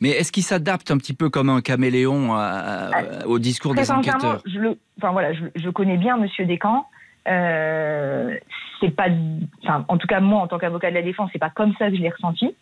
[0.00, 3.82] Mais est-ce qu'il s'adapte un petit peu comme un caméléon à- à- au discours Très
[3.84, 4.42] des enquêteurs?
[4.44, 6.84] je le, enfin voilà, je, je connais bien Monsieur Descamps.
[7.28, 8.36] Euh,
[8.80, 9.08] c'est pas,
[9.62, 11.90] enfin, en tout cas moi en tant qu'avocat de la défense, c'est pas comme ça
[11.90, 12.54] que je l'ai ressenti.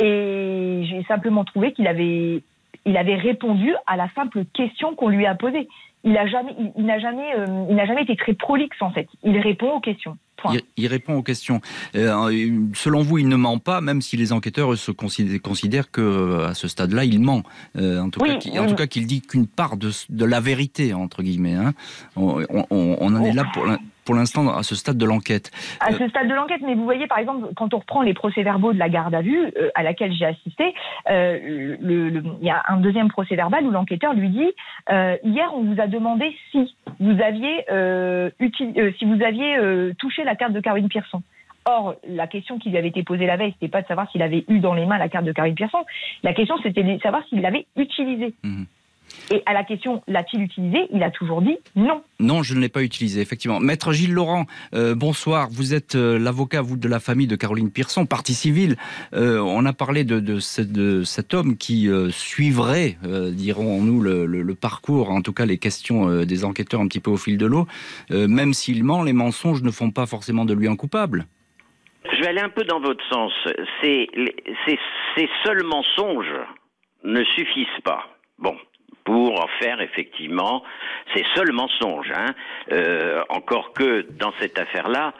[0.00, 2.42] Et j'ai simplement trouvé qu'il avait,
[2.86, 5.68] il avait répondu à la simple question qu'on lui a posée.
[6.04, 8.90] Il a jamais, il, il n'a jamais, euh, il n'a jamais été très prolixe en
[8.90, 9.06] fait.
[9.22, 10.16] Il répond aux questions.
[10.54, 11.60] Il, il répond aux questions.
[11.94, 16.00] Euh, selon vous, il ne ment pas, même si les enquêteurs se considèrent, considèrent que
[16.00, 17.42] euh, à ce stade-là, il ment.
[17.76, 18.36] Euh, en tout Oui, cas,
[18.86, 19.06] qu'il- oui.
[19.06, 21.54] dit qu'une part de, de la vérité entre guillemets.
[21.54, 21.74] hein.
[22.16, 23.66] On, on- on en est là pour,
[24.10, 25.52] pour l'instant à ce stade de l'enquête.
[25.78, 28.12] à Euh, ce stade de l'enquête, mais vous voyez, par exemple, quand on reprend les
[28.12, 30.74] procès-verbaux de la garde à vue, euh, à laquelle j'ai assisté,
[31.08, 34.50] euh, le- le- il y a un deuxième procès-verbal où l'enquêteur lui dit
[34.90, 37.64] euh, hier, on vous a demandé si vous aviez
[38.98, 41.22] si vous aviez touché la carte de Caroline Pearson.
[41.66, 44.22] Or, la question qui lui avait été posée la veille, c'était pas de savoir s'il
[44.22, 45.84] avait eu dans les mains la carte de Caroline Pearson.
[46.24, 48.34] La question, c'était de savoir s'il l'avait utilisée.
[48.42, 48.66] Mhm.
[49.30, 52.02] Et à la question, l'a-t-il utilisée Il a toujours dit non.
[52.18, 53.60] Non, je ne l'ai pas utilisé, effectivement.
[53.60, 55.48] Maître Gilles Laurent, euh, bonsoir.
[55.50, 58.76] Vous êtes euh, l'avocat, vous, de la famille de Caroline Pearson, partie civile.
[59.14, 64.00] Euh, on a parlé de, de, ce- de cet homme qui euh, suivrait, euh, dirons-nous,
[64.00, 67.10] le, le- le parcours, en tout cas les questions euh, des enquêteurs un petit peu
[67.10, 67.66] au fil de l'eau.
[68.10, 71.26] Euh, même s'il ment, les mensonges ne font pas forcément de lui un coupable.
[72.12, 73.32] Je vais aller un peu dans votre sens.
[73.82, 74.34] Ces, les-
[74.66, 74.78] ces,
[75.16, 76.34] ces seuls mensonges
[77.04, 78.04] ne suffisent pas.
[78.38, 78.56] Bon.
[79.10, 80.62] Pour en faire effectivement
[81.16, 82.12] ces seuls mensonges.
[82.14, 82.32] Hein.
[82.70, 85.14] Euh, encore que dans cette affaire-là,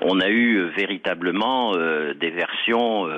[0.00, 3.08] on a eu euh, véritablement euh, des versions,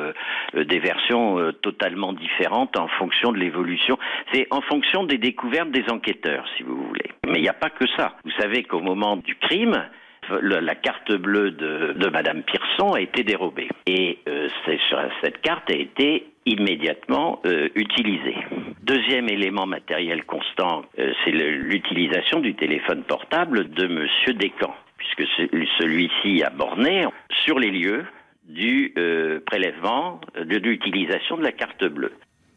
[0.54, 3.98] des versions totalement différentes en fonction de l'évolution.
[4.32, 7.10] C'est en fonction des découvertes des enquêteurs, si vous voulez.
[7.26, 8.16] Mais il n'y a pas que ça.
[8.24, 9.84] Vous savez qu'au moment du crime,
[10.40, 13.68] la carte bleue de, de Madame Pearson a été dérobée.
[13.86, 14.20] Et
[15.22, 18.36] cette carte a été immédiatement euh, utilisée.
[18.82, 25.66] Deuxième élément matériel constant, euh, c'est l'utilisation du téléphone portable de Monsieur Descamps, puisque ce-
[25.78, 27.04] celui-ci a borné
[27.44, 28.04] sur les lieux
[28.48, 32.12] du euh, prélèvement, de l'utilisation de la carte bleue.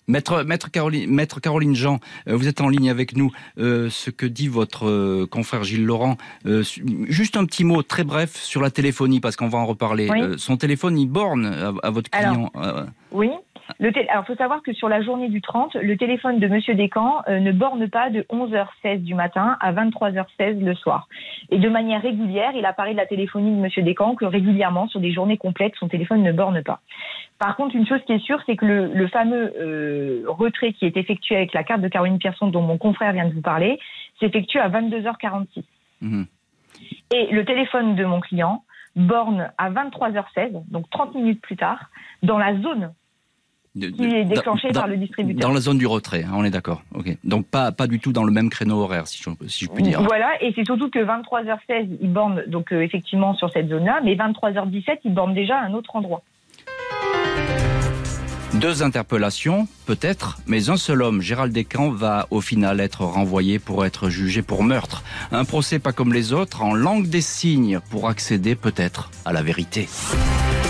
[0.09, 3.29] Maître, Maître, Caroline, Maître Caroline Jean, euh, vous êtes en ligne avec nous.
[3.57, 6.63] Euh, ce que dit votre euh, confrère Gilles Laurent, euh,
[7.09, 10.07] juste un petit mot très bref sur la téléphonie, parce qu'on va en reparler.
[10.09, 10.21] Oui.
[10.21, 12.51] Euh, son téléphone, il borne à, à votre Alors, client.
[12.55, 13.31] euh, Oui.
[13.79, 17.21] Le Alors, faut savoir que sur la journée du 30, le téléphone de Monsieur Descamps
[17.27, 21.07] euh, ne borne pas de 11h16 du matin à 23h16 le soir.
[21.49, 24.99] Et de manière régulière, il apparaît de la téléphonie de Monsieur Descamps que régulièrement, sur
[24.99, 26.79] des journées complètes, son téléphone ne borne pas.
[27.39, 30.85] Par contre, une chose qui est sûre, c'est que le, le fameux euh, retrait qui
[30.85, 33.79] est effectué avec la carte de Caroline Pearson, dont mon confrère vient de vous parler,
[34.19, 35.63] s'effectue à 22h46.
[36.01, 36.25] mhm.
[37.11, 38.63] Et le téléphone de mon client
[38.97, 41.89] borne à 23h16, donc 30 minutes plus tard,
[42.23, 42.91] dans la zone
[43.75, 45.47] De- qui est de- déclenché dans- par le distributeur.
[45.47, 46.81] Dans la zone du retrait, hein, on est d'accord.
[47.23, 49.83] Donc pas, pas du tout dans le même créneau horaire, si je, si je puis
[49.83, 50.01] dire.
[50.01, 54.15] Voilà, et c'est surtout que 23h16, il borne donc euh, effectivement sur cette zone-là, mais
[54.15, 56.23] 23h17, il borne déjà à un autre endroit.
[58.59, 63.85] Deux interpellations, peut-être, mais un seul homme, Gérald Descamps, va au final être renvoyé pour
[63.85, 65.03] être jugé pour meurtre.
[65.31, 69.43] Un procès pas comme les autres, en langue des signes, pour accéder peut-être à la
[69.43, 69.87] vérité.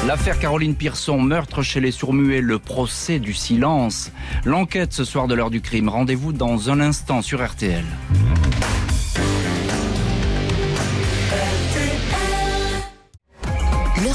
[0.05, 4.11] L'affaire Caroline Pearson, meurtre chez les sourds-muets, le procès du silence.
[4.43, 5.87] L'enquête ce soir de l'heure du crime.
[5.87, 7.85] Rendez-vous dans un instant sur RTL.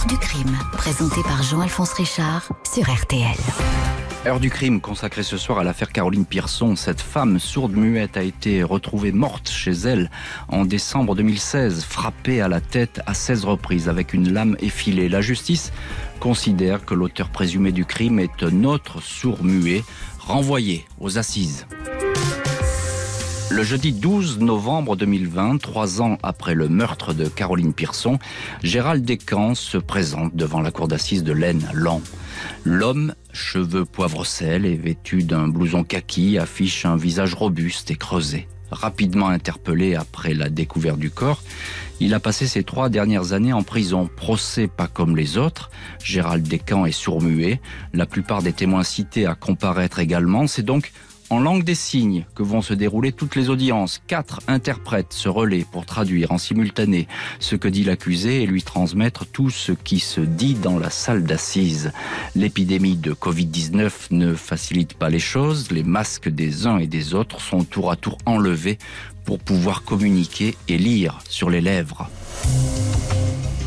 [0.02, 3.36] L'heure du crime, présenté par Jean-Alphonse Richard sur RTL.
[4.26, 6.74] Heure du crime consacrée ce soir à l'affaire Caroline Pearson.
[6.74, 10.10] Cette femme sourde muette a été retrouvée morte chez elle
[10.48, 15.08] en décembre 2016, frappée à la tête à 16 reprises avec une lame effilée.
[15.08, 15.72] La justice
[16.18, 19.84] considère que l'auteur présumé du crime est un autre sourd muet
[20.18, 21.66] renvoyé aux assises.
[23.52, 28.18] Le jeudi 12 novembre 2020, trois ans après le meurtre de Caroline Pearson,
[28.62, 32.00] Gérald Descamps se présente devant la cour d'assises de l'Aisne, Lan.
[32.64, 38.48] L'homme, cheveux poivre-sel et vêtu d'un blouson kaki, affiche un visage robuste et creusé.
[38.70, 41.42] Rapidement interpellé après la découverte du corps,
[42.00, 44.08] il a passé ses trois dernières années en prison.
[44.16, 45.70] Procès pas comme les autres.
[46.02, 47.60] Gérald Descamps est sourd-muet.
[47.92, 50.46] La plupart des témoins cités à comparaître également.
[50.46, 50.90] C'est donc
[51.33, 54.03] en langue des signes que vont se dérouler toutes les audiences.
[54.07, 57.09] Quatre interprètes se relaient pour traduire en simultané
[57.40, 61.25] ce que dit l'accusé et lui transmettre tout ce qui se dit dans la salle
[61.25, 61.90] d'assises.
[62.37, 65.71] L'épidémie de Covid-19 ne facilite pas les choses.
[65.71, 68.77] Les masques des uns et des autres sont tour à tour enlevés
[69.25, 72.11] pour pouvoir communiquer et lire sur les lèvres.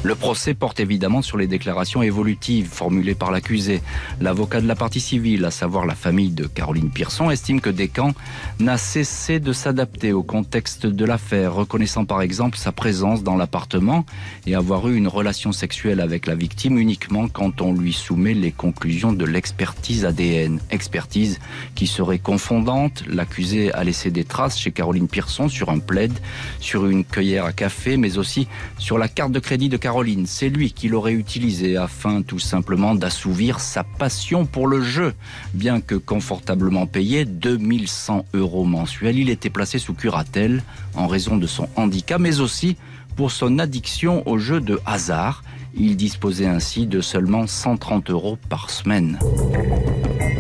[0.06, 3.82] Le procès porte évidemment sur les déclarations évolutives formulées par l'accusé.
[4.22, 8.14] L'avocat de la partie civile, à savoir la famille de Caroline Pearson, estime que Descamps
[8.60, 14.06] n'a cessé de s'adapter au contexte de l'affaire, reconnaissant par exemple sa présence dans l'appartement
[14.46, 18.52] et avoir eu une relation sexuelle avec la victime uniquement quand on lui soumet les
[18.52, 20.60] conclusions de l'expertise ADN.
[20.70, 21.40] Expertise
[21.74, 23.04] qui serait confondante.
[23.08, 26.14] L'accusé a laissé des traces chez Caroline Pearson sur un plaid,
[26.60, 29.95] sur une cueillère à café, mais aussi sur la carte de crédit de Caroline
[30.26, 35.14] c'est lui qui l'aurait utilisé afin tout simplement d'assouvir sa passion pour le jeu.
[35.54, 40.64] Bien que confortablement payé 2100 euros mensuels, il était placé sous curatelle
[40.96, 42.76] en raison de son handicap, mais aussi
[43.16, 45.44] pour son addiction au jeu de hasard.
[45.78, 49.20] Il disposait ainsi de seulement 130 euros par semaine.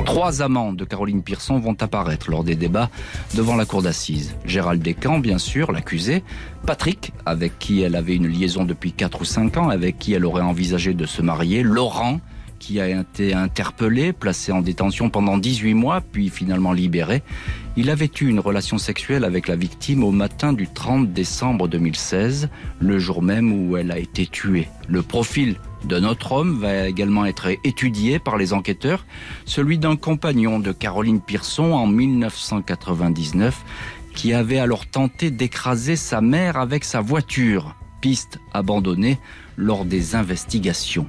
[0.06, 2.90] Trois amants de Caroline Pearson vont apparaître lors des débats
[3.36, 4.36] devant la cour d'assises.
[4.46, 6.24] Gérald Descamps, bien sûr, l'accusé.
[6.66, 10.26] Patrick, avec qui elle avait une liaison depuis 4 ou 5 ans, avec qui elle
[10.26, 11.64] aurait envisagé de se marier.
[11.64, 12.22] Laurent,
[12.60, 17.24] qui a été interpellé, placé en détention pendant 18 mois, puis finalement libéré.
[17.78, 22.50] Il avait eu une relation sexuelle avec la victime au matin du 30 décembre 2016,
[22.80, 24.68] le jour même où elle a été tuée.
[24.88, 29.06] Le profil de notre homme va également être étudié par les enquêteurs,
[29.46, 33.64] celui d'un compagnon de Caroline Pearson en 1999
[34.16, 39.20] qui avait alors tenté d'écraser sa mère avec sa voiture, piste abandonnée
[39.58, 41.08] lors des investigations.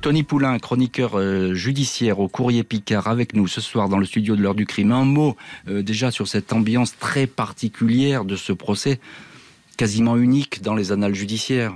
[0.00, 4.36] Tony Poulain, chroniqueur euh, judiciaire au courrier Picard, avec nous ce soir dans le studio
[4.36, 4.92] de l'heure du crime.
[4.92, 5.36] Un mot
[5.68, 9.00] euh, déjà sur cette ambiance très particulière de ce procès,
[9.76, 11.74] quasiment unique dans les annales judiciaires.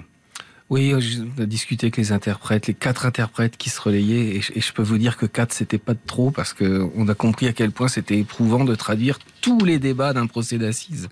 [0.71, 4.73] Oui, on a discuté avec les interprètes, les quatre interprètes qui se relayaient, et je,
[4.75, 7.55] peux vous dire que quatre, c'était pas de trop, parce que on a compris à
[7.55, 11.09] quel point c'était éprouvant de traduire tous les débats d'un procès d'assises.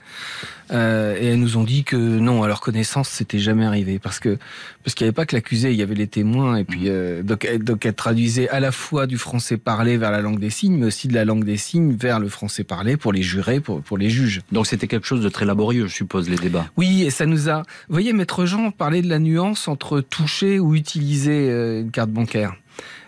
[0.73, 4.19] Euh, et elles nous ont dit que non, à leur connaissance, c'était jamais arrivé, parce
[4.19, 4.37] que
[4.83, 7.23] parce qu'il n'y avait pas que l'accusé, il y avait les témoins, et puis euh,
[7.23, 10.77] donc, donc elle traduisait à la fois du français parlé vers la langue des signes,
[10.77, 13.81] mais aussi de la langue des signes vers le français parlé pour les jurés, pour
[13.83, 14.41] pour les juges.
[14.51, 16.67] Donc c'était quelque chose de très laborieux, je suppose, les débats.
[16.77, 17.59] Oui, et ça nous a.
[17.89, 22.11] Vous voyez, maître Jean parlait de la nuance entre toucher ou utiliser euh, une carte
[22.11, 22.57] bancaire.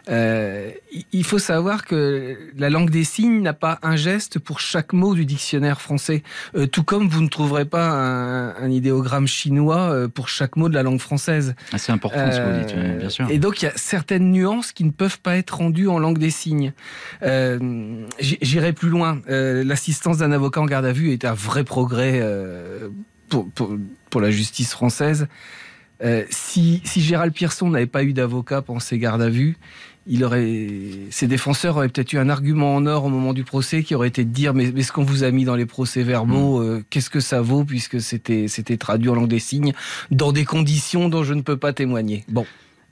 [0.08, 0.70] Euh,
[1.12, 5.14] il faut savoir que la langue des signes n'a pas un geste pour chaque mot
[5.14, 6.22] du dictionnaire français,
[6.56, 10.82] euh, tout comme vous ne trouverez pas un, idéogramme chinois pour chaque mot de la
[10.82, 11.54] langue française.
[11.72, 13.30] Ah, c'est important ce que vous dites, bien sûr.
[13.30, 16.18] Et donc il y a certaines nuances qui ne peuvent pas être rendues en langue
[16.18, 16.72] des signes.
[18.20, 19.20] J'irai plus loin.
[19.26, 22.22] L'assistance d'un avocat en garde à vue est un vrai progrès
[23.28, 23.76] pour, pour,
[24.10, 25.28] pour la justice française.
[26.02, 29.56] Euh, si, si, Gérald Pearson n'avait pas eu d'avocat pendant ses gardes à vue,
[30.08, 30.66] il aurait,
[31.10, 34.08] ses défenseurs auraient peut-être eu un argument en or au moment du procès qui aurait
[34.08, 36.66] été de dire mais, mais ce qu'on vous a mis dans les procès verbaux, mm.
[36.66, 39.74] euh, qu'est-ce que ça vaut puisque c'était c'était traduit en langue des signes
[40.10, 42.24] dans des conditions dont je ne peux pas témoigner?
[42.28, 42.46] Bon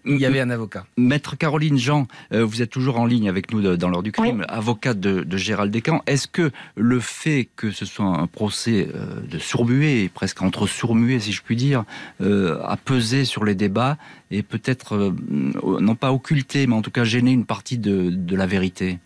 [0.06, 0.84] il y avait un avocat.
[0.96, 4.44] Maître Caroline Jean, euh, vous êtes toujours en ligne avec nous dans l'heure du crime,
[4.48, 6.02] avocate de, de, Gérald Descamps.
[6.06, 11.20] Est-ce que le fait que ce soit un procès euh, de sourd-muet, presque entre sourd-muet
[11.20, 11.84] si je puis dire,
[12.20, 13.96] euh, a pesé sur les débats
[14.30, 18.46] et peut-être, non pas occulté, mais en tout cas gêné une partie de, de la
[18.46, 18.98] vérité?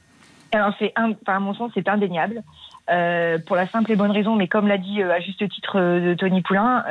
[0.52, 2.42] Alors c'est, à mon sens, c'est indéniable.
[2.90, 5.78] Euh, pour la simple et bonne raison, mais comme l'a dit euh, à juste titre
[5.78, 6.84] euh, Tony Poulain,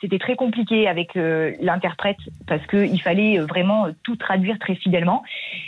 [0.00, 5.22] c'était très compliqué avec l'interprète parce qu'il fallait vraiment tout traduire très fidèlement.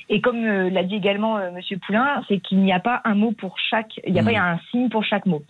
[0.08, 3.58] Et comme l'a dit également Monsieur Poulain, c'est qu'il n'y a pas un mot pour
[3.58, 4.36] chaque, il n'y a pas mmh.
[4.36, 5.42] un signe pour chaque mot.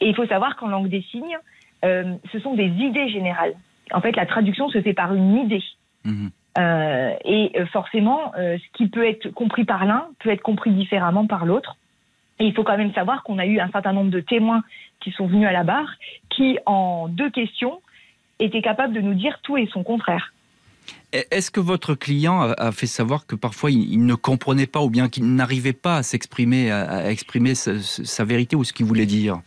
[0.00, 1.36] Et il faut savoir qu'en langue des signes,
[1.82, 3.52] ce sont des idées générales.
[3.92, 5.62] En fait, la traduction se fait par une idée.
[6.06, 6.28] Mmh.
[7.26, 11.76] et forcément, ce qui peut être compris par l'un peut être compris différemment par l'autre.
[12.40, 14.62] Et il faut quand même savoir qu'on a eu un certain nombre de témoins
[15.00, 15.94] qui sont venus à la barre,
[16.30, 17.80] qui, en deux questions,
[18.38, 20.32] étaient capables de nous dire tout et son contraire.
[21.12, 25.08] Est-ce que votre client a fait savoir que parfois il ne comprenait pas ou bien
[25.08, 29.40] qu'il n'arrivait pas à s'exprimer, à exprimer sa, vérité ou ce qu'il voulait dire?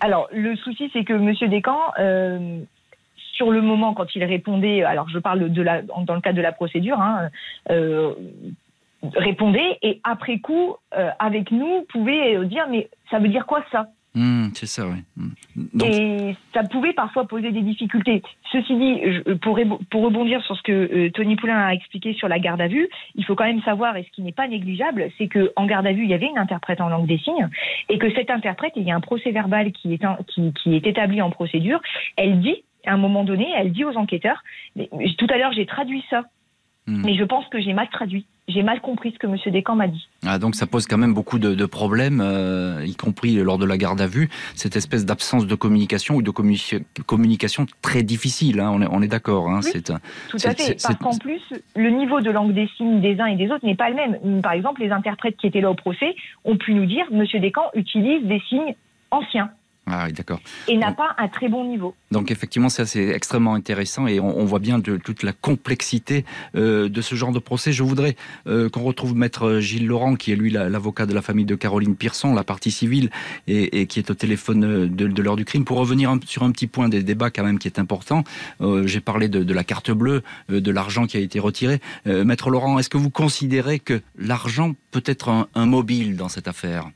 [0.00, 1.50] Alors, le souci, c'est que M.
[1.50, 2.60] Descamps, euh,
[3.16, 6.42] sur le moment, quand il répondait, alors je parle de la, dans le cadre de
[6.42, 7.28] la procédure, hein,
[7.70, 8.14] euh,
[9.02, 13.88] répondait et après coup, euh, avec nous, pouvait dire mais ça veut dire quoi ça?
[14.14, 15.04] Mmh, c'est ça, oui.
[15.16, 15.82] Mmh.
[15.84, 18.22] Et ça pouvait parfois poser des difficultés.
[18.50, 19.00] Ceci dit,
[19.42, 22.68] pour, pour rebondir sur ce que euh, Tony Poulain a expliqué sur la garde à
[22.68, 25.86] vue, il faut quand même savoir, et ce qui n'est pas négligeable, c'est qu'en garde
[25.86, 27.48] à vue, il y avait une interprète en langue des signes,
[27.88, 30.86] et que cette interprète, il y a un procès verbal qui est, qui, qui est
[30.86, 31.80] établi en procédure,
[32.16, 34.42] elle dit, à un moment donné, elle dit aux enquêteurs,
[34.74, 36.24] tout à l'heure j'ai traduit ça,
[36.88, 37.02] mmh.
[37.04, 39.36] mais je pense que j'ai mal traduit j'ai mal compris ce que M.
[39.52, 40.08] Descamps m'a dit.
[40.26, 43.76] Ah, donc ça pose quand même beaucoup de, problèmes, euh, y compris lors de la
[43.76, 49.02] garde à vue, cette espèce d'absence de communication ou de communication très difficile, hein, on
[49.02, 49.50] est, d'accord.
[49.50, 49.92] Hein, c'est,
[50.28, 51.42] tout à fait, parce qu'en plus,
[51.76, 54.42] le niveau de langue des signes des uns et des autres n'est pas le même.
[54.42, 56.14] Par exemple, les interprètes qui étaient là au procès
[56.44, 57.24] ont pu nous dire, M.
[57.40, 58.74] Descamps utilise des signes
[59.10, 59.50] anciens.
[59.90, 60.40] Ah oui, d'accord.
[60.66, 61.94] Et n'a pas un très bon niveau.
[62.10, 66.24] Donc effectivement, c'est extrêmement intéressant et on, voit bien de toute la complexité
[66.54, 67.72] euh, de ce genre de procès.
[67.72, 68.16] Je voudrais
[68.46, 71.96] euh, qu'on retrouve maître Gilles Laurent, qui est lui l'avocat de la famille de Caroline
[71.96, 73.10] Pearson, la partie civile,
[73.46, 76.88] et, qui est au téléphone de, l'heure du crime, pour revenir sur un petit point
[76.88, 78.24] des débats quand même qui est important.
[78.60, 81.80] Euh, j'ai parlé de, la carte bleue, de l'argent qui a été retiré.
[82.06, 86.90] maître Laurent, est-ce que vous considérez que l'argent peut être un mobile dans cette affaire?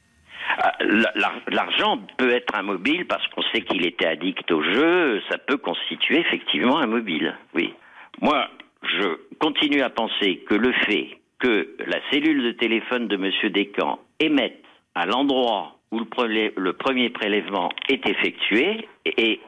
[1.46, 5.56] L'argent peut être un mobile parce qu'on sait qu'il était addict au jeu, ça peut
[5.56, 7.72] constituer effectivement un mobile, oui.
[8.20, 8.48] Moi,
[8.82, 13.50] je continue à penser que le fait que la cellule de téléphone de M.
[13.50, 14.62] Descamps émette
[14.94, 19.40] à l'endroit où le, premier prélèvement est effectué et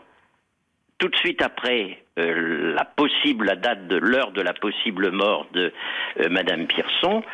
[0.98, 5.72] tout de suite après euh, la possible date de l'heure de la possible mort de
[6.20, 7.24] euh, Madame Pierson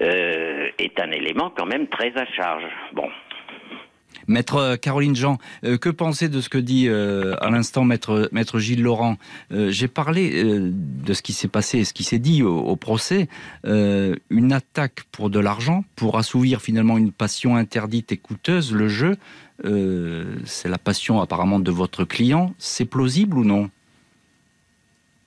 [0.00, 2.64] euh, est un élément quand même très à charge.
[2.94, 3.08] Bon.
[4.28, 9.16] Maître Caroline Jean, que pensez de ce que dit à l'instant maître, Gilles Laurent?
[9.50, 13.28] J'ai parlé de ce qui s'est passé et ce qui s'est dit au procès.
[13.64, 19.16] une attaque pour de l'argent, pour assouvir finalement une passion interdite et coûteuse, le jeu,
[20.44, 22.54] c'est la passion apparemment de votre client.
[22.58, 23.70] C'est plausible ou non?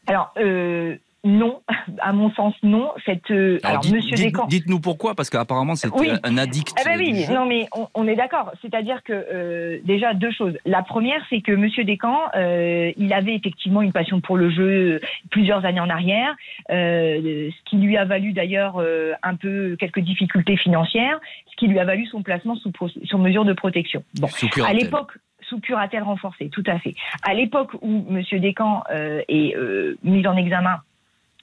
[0.08, 0.96] Alors, euh,
[1.26, 1.62] non,
[2.00, 2.92] à mon sens, non.
[3.04, 4.16] Cette, euh, alors, Monsieur
[4.48, 5.90] Dites-nous pourquoi, parce qu'apparemment c'est
[6.24, 6.74] un addict.
[6.78, 8.52] Ah bah oui, non mais on, est d'accord.
[8.62, 10.54] C'est-à-dire que euh, déjà deux choses.
[10.66, 15.02] La première, c'est que Monsieur Descamps, euh, il avait effectivement une passion pour le jeu
[15.32, 16.36] plusieurs années en arrière,
[16.70, 18.80] ce qui lui a valu d'ailleurs
[19.24, 22.72] un peu quelques difficultés financières, ce qui lui a valu son placement sous,
[23.04, 24.04] sous mesure de protection.
[24.20, 24.28] Bon,
[24.64, 25.18] à l'époque
[25.50, 26.96] sous curatelle renforcée, tout à fait.
[27.24, 28.24] À l'époque où M.
[28.40, 30.82] Descamps euh, est euh, mis en examen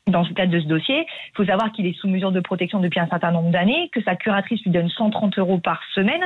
[0.08, 2.80] dans ce cadre de ce dossier, il faut savoir qu'il est sous mesure de protection
[2.80, 6.22] depuis un certain nombre d'années, que sa curatrice lui donne 130 euros par semaine,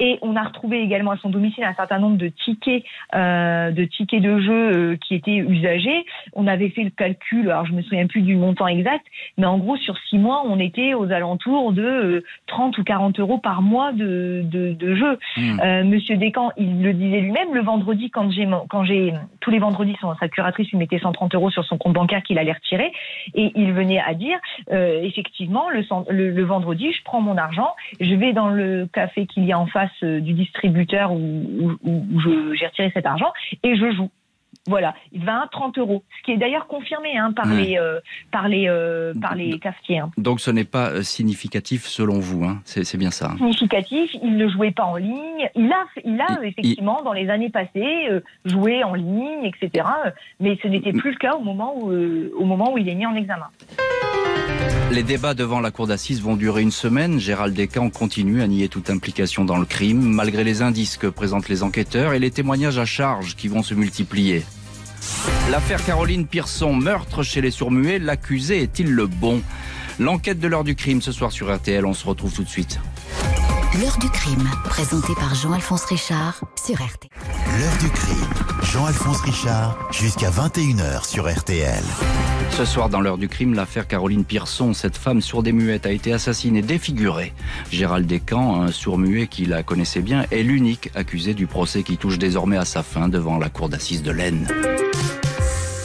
[0.00, 2.82] et on a retrouvé également à son domicile un certain nombre de tickets,
[3.14, 6.04] euh, de tickets de jeu euh, qui étaient usagés.
[6.32, 9.06] On avait fait le calcul, alors je me souviens plus du montant exact,
[9.38, 13.20] mais en gros sur six mois, on était aux alentours de 30 euh, ou 40
[13.20, 15.18] euros par mois de, de, de jeu.
[15.36, 15.60] Mmh.
[15.60, 19.60] Euh, Monsieur Descamps, il le disait lui-même, le vendredi quand j'ai quand j'ai tous les
[19.60, 22.92] vendredis, sa curatrice lui mettait 130 euros sur son compte bancaire qu'il allait retirer.
[23.34, 24.38] Et il venait à dire,
[24.70, 29.52] euh, effectivement, le, vendredi, je prends mon argent, je vais dans le café qu'il y
[29.52, 31.78] a en face euh, du distributeur où,
[32.56, 33.32] j'ai retiré cet argent
[33.62, 34.10] et je joue.
[34.68, 38.00] Voilà, il va à 30 euros, ce qui est d'ailleurs confirmé hein, par, les, euh,
[38.30, 38.70] par, les,
[39.20, 39.98] par les cafetiers.
[39.98, 40.10] Hein.
[40.16, 42.60] Donc ce n'est pas significatif selon vous, hein.
[42.64, 43.32] c'est bien ça.
[43.38, 45.50] Significatif, il ne jouait pas en ligne.
[45.56, 48.08] Il a, il a effectivement dans les années passées
[48.44, 49.84] joué en ligne, etc.
[50.38, 53.06] Mais ce n'était plus le cas au moment où, au moment où il est mis
[53.06, 53.48] en examen.
[54.90, 57.18] Les débats devant la cour d'assises vont durer une semaine.
[57.18, 61.48] Gérald Descamps continue à nier toute implication dans le crime, malgré les indices que présentent
[61.48, 64.44] les enquêteurs et les témoignages à charge qui vont se multiplier.
[65.50, 69.42] L'affaire Caroline Pearson, meurtre chez les surmuets, l'accusé est-il le bon?
[69.98, 72.78] L'enquête de l'heure du crime ce soir sur RTL, on se retrouve tout de suite.
[73.80, 77.08] L'heure du crime, présenté par Jean-Alphonse Richard sur RTL.
[77.58, 78.28] L'heure du crime,
[78.70, 81.82] Jean-Alphonse Richard, jusqu'à 21h sur RTL.
[82.50, 85.90] Ce soir, dans l'heure du crime, l'affaire Caroline Pearson, cette femme sourde et muette, a
[85.90, 87.32] été assassinée défigurée.
[87.70, 92.18] Gérald Descamps, un sourd-muet qui la connaissait bien, est l'unique accusé du procès qui touche
[92.18, 94.48] désormais à sa fin devant la cour d'assises de l'Aisne.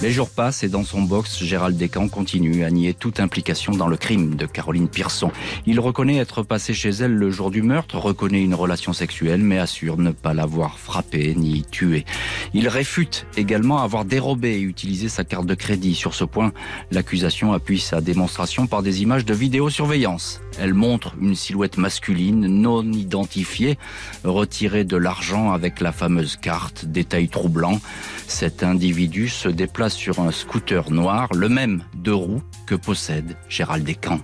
[0.04, 3.88] Les jours passent et dans son box, Gérald Descamps continue à nier toute implication dans
[3.88, 5.32] le crime de Caroline Pearson.
[5.66, 9.58] Il reconnaît être passé chez elle le jour du meurtre, reconnaît une relation sexuelle, mais
[9.58, 12.06] assure ne pas l'avoir frappée ni tuée.
[12.54, 15.96] Il réfute également avoir dérobé et utilisé sa carte de crédit.
[15.96, 16.52] Sur ce point,
[16.92, 20.42] l'accusation appuie sa démonstration par des images de vidéosurveillance.
[20.60, 23.80] Elle montre une silhouette masculine non identifiée,
[24.24, 27.80] retirée de l'argent avec la fameuse carte, détail troublant.
[28.28, 33.86] Cet individu se déplace sur un scooter noir, le même de roues que possède Gérald
[33.86, 34.22] Descamps.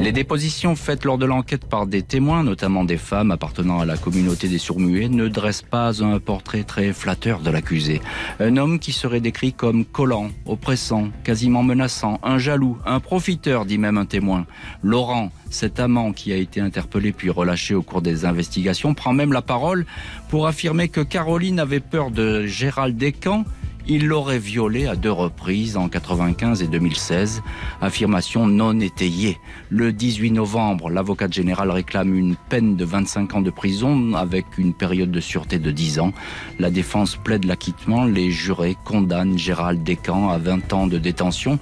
[0.00, 3.96] Les dépositions faites lors de l'enquête par des témoins, notamment des femmes appartenant à la
[3.96, 8.00] communauté des sourds-muets, ne dressent pas un portrait très flatteur de l'accusé.
[8.40, 13.78] Un homme qui serait décrit comme collant, oppressant, quasiment menaçant, un jaloux, un profiteur, dit
[13.78, 14.46] même un témoin.
[14.82, 19.32] Laurent, cet amant qui a été interpellé puis relâché au cours des investigations, prend même
[19.32, 19.86] la parole
[20.28, 23.44] pour affirmer que Caroline avait peur de Gérald Descamps
[23.86, 27.42] il l'aurait violée à deux reprises en 95 et 2016.
[27.80, 29.38] Affirmation non étayée.
[29.70, 34.74] Le 18 novembre, l'avocat général réclame une peine de 25 ans de prison avec une
[34.74, 36.12] période de sûreté de 10 ans.
[36.58, 38.04] La défense plaide l'acquittement.
[38.04, 41.58] Les jurés condamnent Gérald Descamps à 20 ans de détention.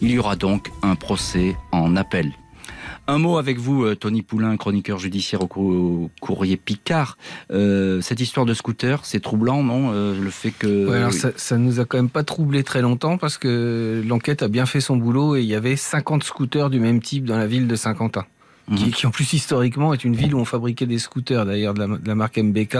[0.00, 2.32] Il y aura donc un procès en appel.
[3.12, 7.18] Un mot avec vous, euh, Tony Poulain, chroniqueur judiciaire au courrier Picard.
[7.50, 10.88] Euh, cette histoire de scooter, c'est troublant, non euh, Le fait que...
[10.88, 14.42] Ouais, alors ça, ça nous a quand même pas troublé très longtemps parce que l'enquête
[14.42, 17.36] a bien fait son boulot et il y avait 50 scooters du même type dans
[17.36, 18.24] la ville de Saint-Quentin.
[18.76, 18.90] Qui, mhm.
[18.92, 21.86] qui, en plus historiquement est une ville où on fabriquait des scooters d'ailleurs de la,
[21.98, 22.78] de la marque MBK.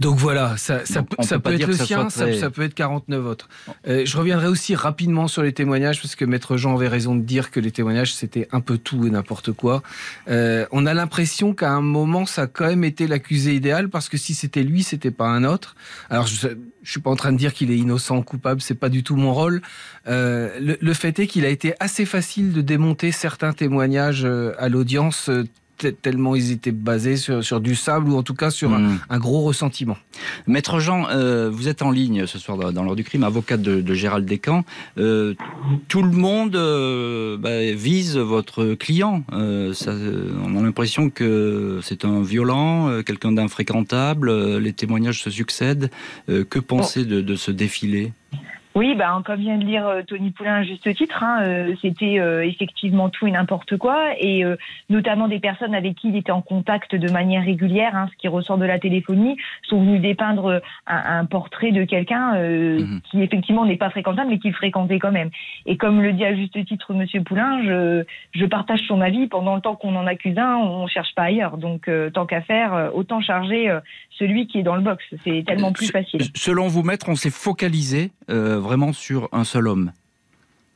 [0.00, 3.48] Donc voilà, ça, ça, peut, ça peut être le sien, ça, peut être 49 autres.
[3.86, 7.22] Euh, je reviendrai aussi rapidement sur les témoignages, parce que Maître Jean avait raison de
[7.22, 9.82] dire que les témoignages, c'était un peu tout et n'importe quoi.
[10.28, 14.08] Euh, on a l'impression qu'à un moment, ça a quand même été l'accusé idéal, parce
[14.08, 15.76] que si c'était lui, c'était pas un autre.
[16.10, 16.48] Alors, je,
[16.82, 19.02] je suis pas en train de dire qu'il est innocent ou coupable, c'est pas du
[19.02, 19.62] tout mon rôle.
[20.08, 24.52] Euh, le, le, fait est qu'il a été assez facile de démonter certains témoignages euh,
[24.58, 25.44] à l'audience euh,
[25.90, 29.18] tellement ils étaient basés sur, sur, du sable ou en tout cas sur un, un,
[29.18, 29.96] gros ressentiment.
[30.46, 33.80] Maître Jean, euh, vous êtes en ligne ce soir dans, l'heure du crime, avocat de,
[33.80, 34.64] de Gérald Descamps.
[34.98, 35.34] Euh,
[35.88, 39.24] tout le monde euh, bah, vise votre client.
[39.30, 39.92] Ça,
[40.44, 44.58] on a l'impression que c'est un violent, quelqu'un d'infréquentable.
[44.58, 45.90] Les témoignages se succèdent.
[46.26, 48.12] que penser de, de ce défilé?
[48.74, 52.18] Oui, bah, comme vient de lire euh, Tony Poulain à juste titre, hein, euh, c'était
[52.18, 54.44] euh, effectivement tout et n'importe quoi, et
[54.88, 58.28] notamment des personnes avec qui il était en contact de manière régulière, hein, ce qui
[58.28, 59.36] ressort de la téléphonie,
[59.68, 63.00] sont venus dépeindre un, un portrait de quelqu'un mhm.
[63.10, 65.30] qui effectivement n'est pas fréquentable, mais qui fréquentait quand même.
[65.66, 69.26] Et comme le dit à juste titre Monsieur Poulain, je, je partage son avis.
[69.26, 71.56] Pendant le temps qu'on en accuse un, on cherche pas ailleurs.
[71.56, 73.76] Donc tant qu'à faire, autant charger
[74.10, 75.04] celui qui est dans le box.
[75.24, 76.22] C'est tellement plus facile.
[76.34, 78.10] Selon vous, maître, on s'est focalisé
[78.62, 79.92] vraiment sur un seul homme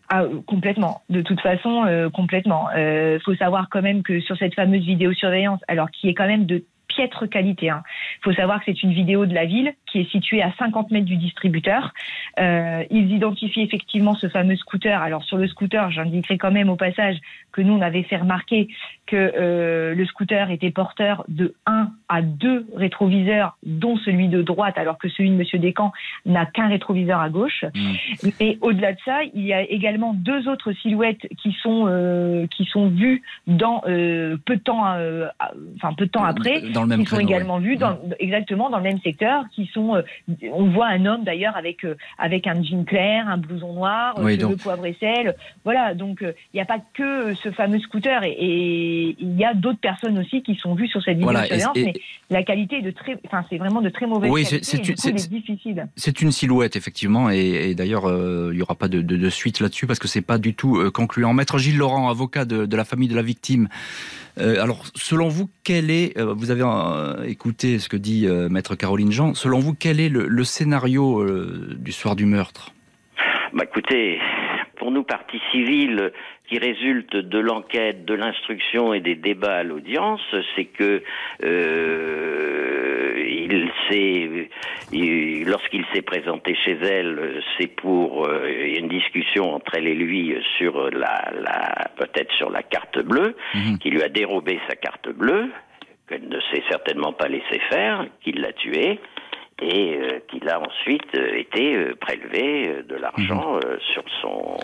[0.08, 1.02] ah, complètement.
[1.10, 2.68] De toute façon, euh, complètement.
[2.72, 6.28] Il euh, faut savoir quand même que sur cette fameuse vidéosurveillance, alors qui est quand
[6.28, 7.66] même de piètre qualité.
[7.66, 7.82] Il hein.
[8.22, 11.06] faut savoir que c'est une vidéo de la ville qui est située à 50 mètres
[11.06, 11.92] du distributeur.
[12.38, 15.02] Euh, ils identifient effectivement ce fameux scooter.
[15.02, 17.16] Alors sur le scooter, j'indiquerai quand même au passage
[17.50, 18.68] que nous on avait fait remarquer
[19.06, 24.98] que le scooter était porteur de 1 à 2 rétroviseurs, dont celui de droite, alors
[24.98, 25.92] que celui de Monsieur Descamps
[26.24, 27.64] n'a qu'un rétroviseur à gauche.
[27.74, 28.28] Mmh.
[28.40, 32.64] Et au-delà de ça, il y a également deux autres silhouettes qui sont euh, qui
[32.64, 34.84] sont vues dans euh, peu de temps,
[35.76, 38.14] enfin peu de temps après, dans le même qui sont également vues dans, mmh.
[38.20, 40.02] exactement dans le même secteur, qui sont.
[40.52, 41.86] on voit un homme d'ailleurs avec
[42.18, 44.58] avec un jean clair, un blouson noir, oui, donc...
[44.58, 45.34] poivre et sel.
[45.64, 49.80] Voilà, donc il n'y a pas que ce fameux scooter et il y a d'autres
[49.80, 51.95] personnes aussi qui sont vues sur cette vidéo voilà, mais
[52.30, 54.64] la qualité est de très, enfin c'est vraiment de très mauvaise oui, qualité.
[54.96, 55.88] C'est difficile.
[55.96, 59.60] C'est une silhouette effectivement, et, d'ailleurs euh, il n'y aura pas de, de, de suite
[59.60, 61.32] là-dessus parce que c'est pas du tout euh, concluant.
[61.32, 63.68] Maître Gilles Laurent, avocat de, de la famille de la victime.
[64.38, 68.48] Euh, alors, selon vous, quel est, euh, vous avez euh, écouté ce que dit euh,
[68.50, 71.24] Maître Caroline Jean, selon vous, quel est le, le scénario
[71.76, 72.72] du soir du meurtre?
[73.54, 74.18] Bah, Écoutez,
[74.78, 76.12] pour nous, partie civile,
[76.48, 80.20] qui résulte de l'enquête, de l'instruction et des débats à l'audience,
[80.54, 81.02] c'est que
[81.42, 84.48] euh, il s'est,
[85.44, 90.90] lorsqu'il s'est présenté chez elle, c'est pour euh, une discussion entre elle et lui sur
[90.90, 93.78] la, la peut-être sur la carte bleue, mmh.
[93.78, 95.50] qui lui a dérobé sa carte bleue,
[96.08, 99.00] qu'elle ne s'est certainement pas laissé faire, qu'il l'a tuée
[99.60, 103.60] et euh, qu'il a ensuite euh, été euh, prélevé euh, de l'argent mmh.
[103.92, 104.56] sur son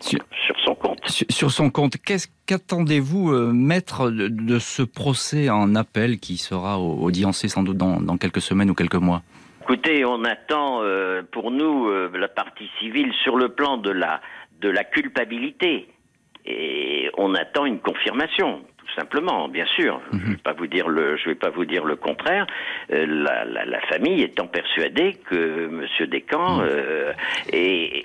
[0.00, 0.98] sur, sur, son compte.
[1.06, 6.78] Sur, sur son compte, qu'est-ce qu'attendez-vous, maître, de, de, ce procès en appel qui sera
[6.78, 9.22] audiencé sans doute dans, dans, quelques semaines ou quelques mois?
[9.62, 10.80] Écoutez, on attend
[11.32, 14.22] pour nous la partie civile sur le plan de la
[14.62, 15.88] de la culpabilité
[16.46, 20.00] et on attend une confirmation tout simplement, bien sûr.
[20.12, 22.46] Je ne vais pas vous dire le, je vais pas vous dire le contraire.
[22.92, 26.68] Euh, la, la, la, famille étant persuadée que Monsieur Descamps mhm.
[26.68, 27.12] euh,
[27.52, 28.02] et,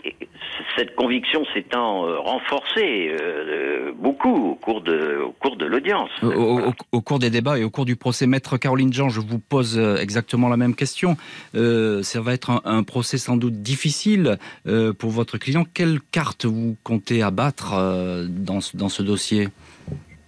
[0.77, 3.11] cette conviction s'étant euh, renforcée
[3.97, 6.09] beaucoup au cours de, au cours de l'audience.
[6.21, 9.19] Au, au, au, cours des débats et au cours du procès, maître Caroline Jean, je
[9.19, 11.17] vous pose exactement la même question.
[11.53, 14.37] ça va être un, un, procès sans doute difficile
[14.99, 15.65] pour votre client.
[15.73, 17.73] Quelle carte vous comptez abattre
[18.29, 19.49] dans, dans ce dossier?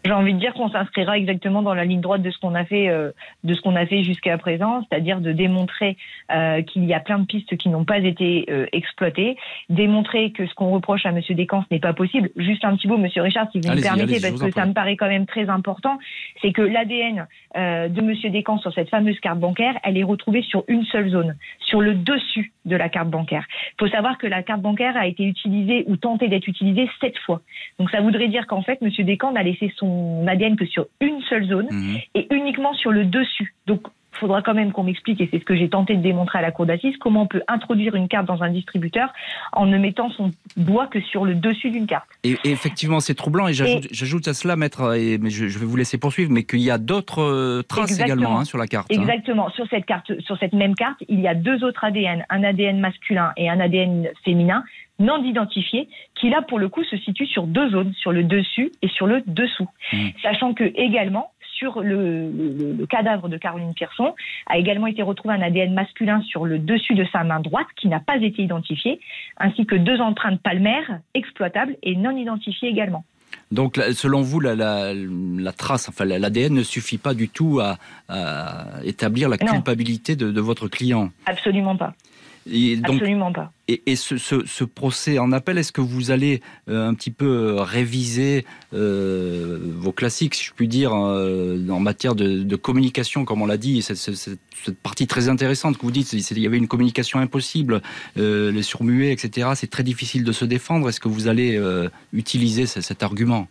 [0.05, 2.63] J'ai envie de dire qu'on s'inscrira exactement dans la ligne droite de ce qu'on a
[2.63, 3.11] fait, euh,
[3.43, 5.97] de ce qu'on a fait jusqu'à présent, c'est-à-dire de démontrer
[6.31, 9.37] euh, qu'il y a plein de pistes qui n'ont pas été euh, exploitées,
[9.69, 12.29] démontrer que ce qu'on reproche à Monsieur Descamps n'est pas possible.
[12.37, 14.95] Juste un petit mot, Monsieur Richard, si vous me permettez, parce que ça me paraît
[14.95, 15.97] quand même très important,
[16.41, 20.63] c'est que l'ADN de Monsieur Descamps sur cette fameuse carte bancaire, elle est retrouvée sur
[20.67, 23.45] une seule zone, sur le dessus de la carte bancaire.
[23.73, 27.17] Il faut savoir que la carte bancaire a été utilisée ou tentée d'être utilisée sept
[27.19, 27.41] fois.
[27.79, 31.21] Donc ça voudrait dire qu'en fait, Monsieur Descamps a laissé son n'ADN que sur une
[31.21, 31.97] seule zone mhm.
[32.15, 33.53] et uniquement sur le dessus.
[33.65, 33.81] Donc,
[34.17, 36.41] il faudra quand même qu'on m'explique, et c'est ce que j'ai tenté de démontrer à
[36.41, 39.13] la cour d'assises, comment on peut introduire une carte dans un distributeur
[39.53, 42.07] en ne mettant son doigt que sur le dessus d'une carte.
[42.23, 45.99] Et, effectivement, c'est troublant, et j'ajoute à cela, maître, et, mais je, vais vous laisser
[45.99, 48.87] poursuivre, mais qu'il y a d'autres euh, traces également hein, sur la carte.
[48.91, 48.99] Hein.
[48.99, 49.51] Exactement.
[49.51, 52.79] Sur cette carte, sur cette même carte, il y a deux autres ADN, un ADN
[52.79, 54.63] masculin et un ADN féminin,
[54.99, 58.71] non identifiés, qui là pour le coup se situent sur deux zones, sur le dessus
[58.81, 59.67] et sur le dessous.
[59.93, 60.07] Mmh.
[60.21, 62.29] Sachant que également sur le,
[62.77, 64.13] le, cadavre de Caroline Pierson
[64.45, 67.87] a également été retrouvé un ADN masculin sur le dessus de sa main droite qui
[67.87, 68.99] n'a pas été identifié,
[69.37, 73.03] ainsi que deux empreintes palmaires exploitables et non identifiées également.
[73.51, 77.77] Donc, selon vous, la, la, la trace, enfin l'ADN ne suffit pas du tout à,
[78.83, 81.11] établir la culpabilité de, de, votre client?
[81.25, 81.93] Absolument pas.
[82.83, 83.51] Absolument pas.
[83.67, 88.45] Et, ce, procès en appel, est-ce que vous allez euh, un petit peu euh, réviser
[88.73, 93.81] euh, vos classiques, si je puis dire, en matière de, communication, comme on l'a dit,
[93.81, 94.39] cette, cette,
[94.81, 97.81] partie très intéressante que vous dites, il y avait une communication impossible,
[98.15, 99.49] les surmuets, etc.
[99.55, 100.89] C'est très difficile de se défendre.
[100.89, 101.61] Est-ce que vous allez
[102.13, 103.47] utiliser cet argument?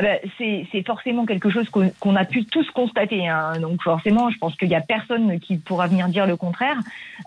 [0.00, 3.28] Ben, c'est forcément quelque chose qu'on a pu tous constater.
[3.28, 3.60] Hein.
[3.60, 6.76] Donc forcément, je pense qu'il n'y a personne qui pourra venir dire le contraire.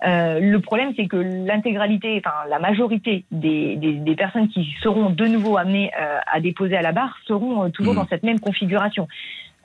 [0.06, 5.10] Euh, le problème, c'est que l'intégralité, enfin la majorité des, des, des, personnes qui seront
[5.10, 7.98] de nouveau amenées euh, à déposer à la barre seront euh, toujours mmh.
[7.98, 9.08] dans cette même configuration.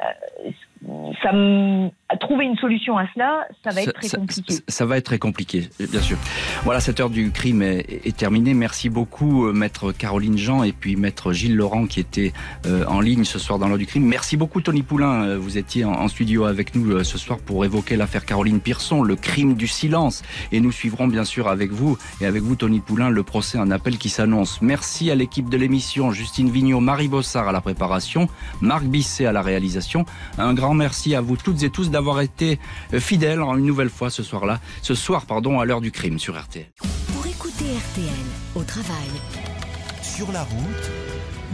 [0.01, 0.51] Euh,
[1.23, 4.55] ça trouver une solution à cela, ça va être très compliqué.
[4.69, 6.17] Ça, va être très compliqué, bien sûr.
[6.65, 8.55] Voilà, cette heure du crime est, terminée.
[8.55, 12.33] Merci beaucoup, euh, maître Caroline Jean et puis maître Gilles Laurent qui était
[12.67, 14.07] euh, en ligne ce soir dans l'heure du crime.
[14.07, 15.25] Merci beaucoup, Tony Poulain.
[15.25, 19.17] Euh, vous étiez en, studio avec nous ce soir pour évoquer l'affaire Caroline Pearson, le
[19.17, 20.23] crime du silence.
[20.53, 23.71] Et nous suivrons bien sûr avec vous et avec vous, Tony Poulain, le procès en
[23.71, 24.63] appel qui s'annonce.
[24.63, 28.29] Merci à l'équipe de l'émission, Justine Vignot, Marie Bossard à la préparation,
[28.61, 29.88] Marc Bisset à la réalisation.
[30.39, 32.59] Un grand merci à vous toutes et tous d'avoir été
[32.93, 36.39] euh, fidèles une nouvelle fois ce soir-là, ce soir pardon, à l'heure du crime sur
[36.41, 36.67] RTL.
[37.13, 39.09] Pour écouter RTL au travail,
[40.03, 40.91] sur la route,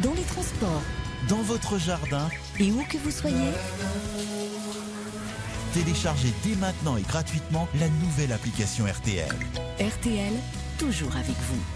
[0.02, 0.82] dans les transports,
[1.28, 2.28] dans votre jardin
[2.58, 3.52] et où que vous soyez,
[5.72, 9.34] téléchargez dès maintenant et gratuitement la nouvelle application RTL.
[9.80, 10.32] RTL,
[10.78, 11.73] toujours avec vous.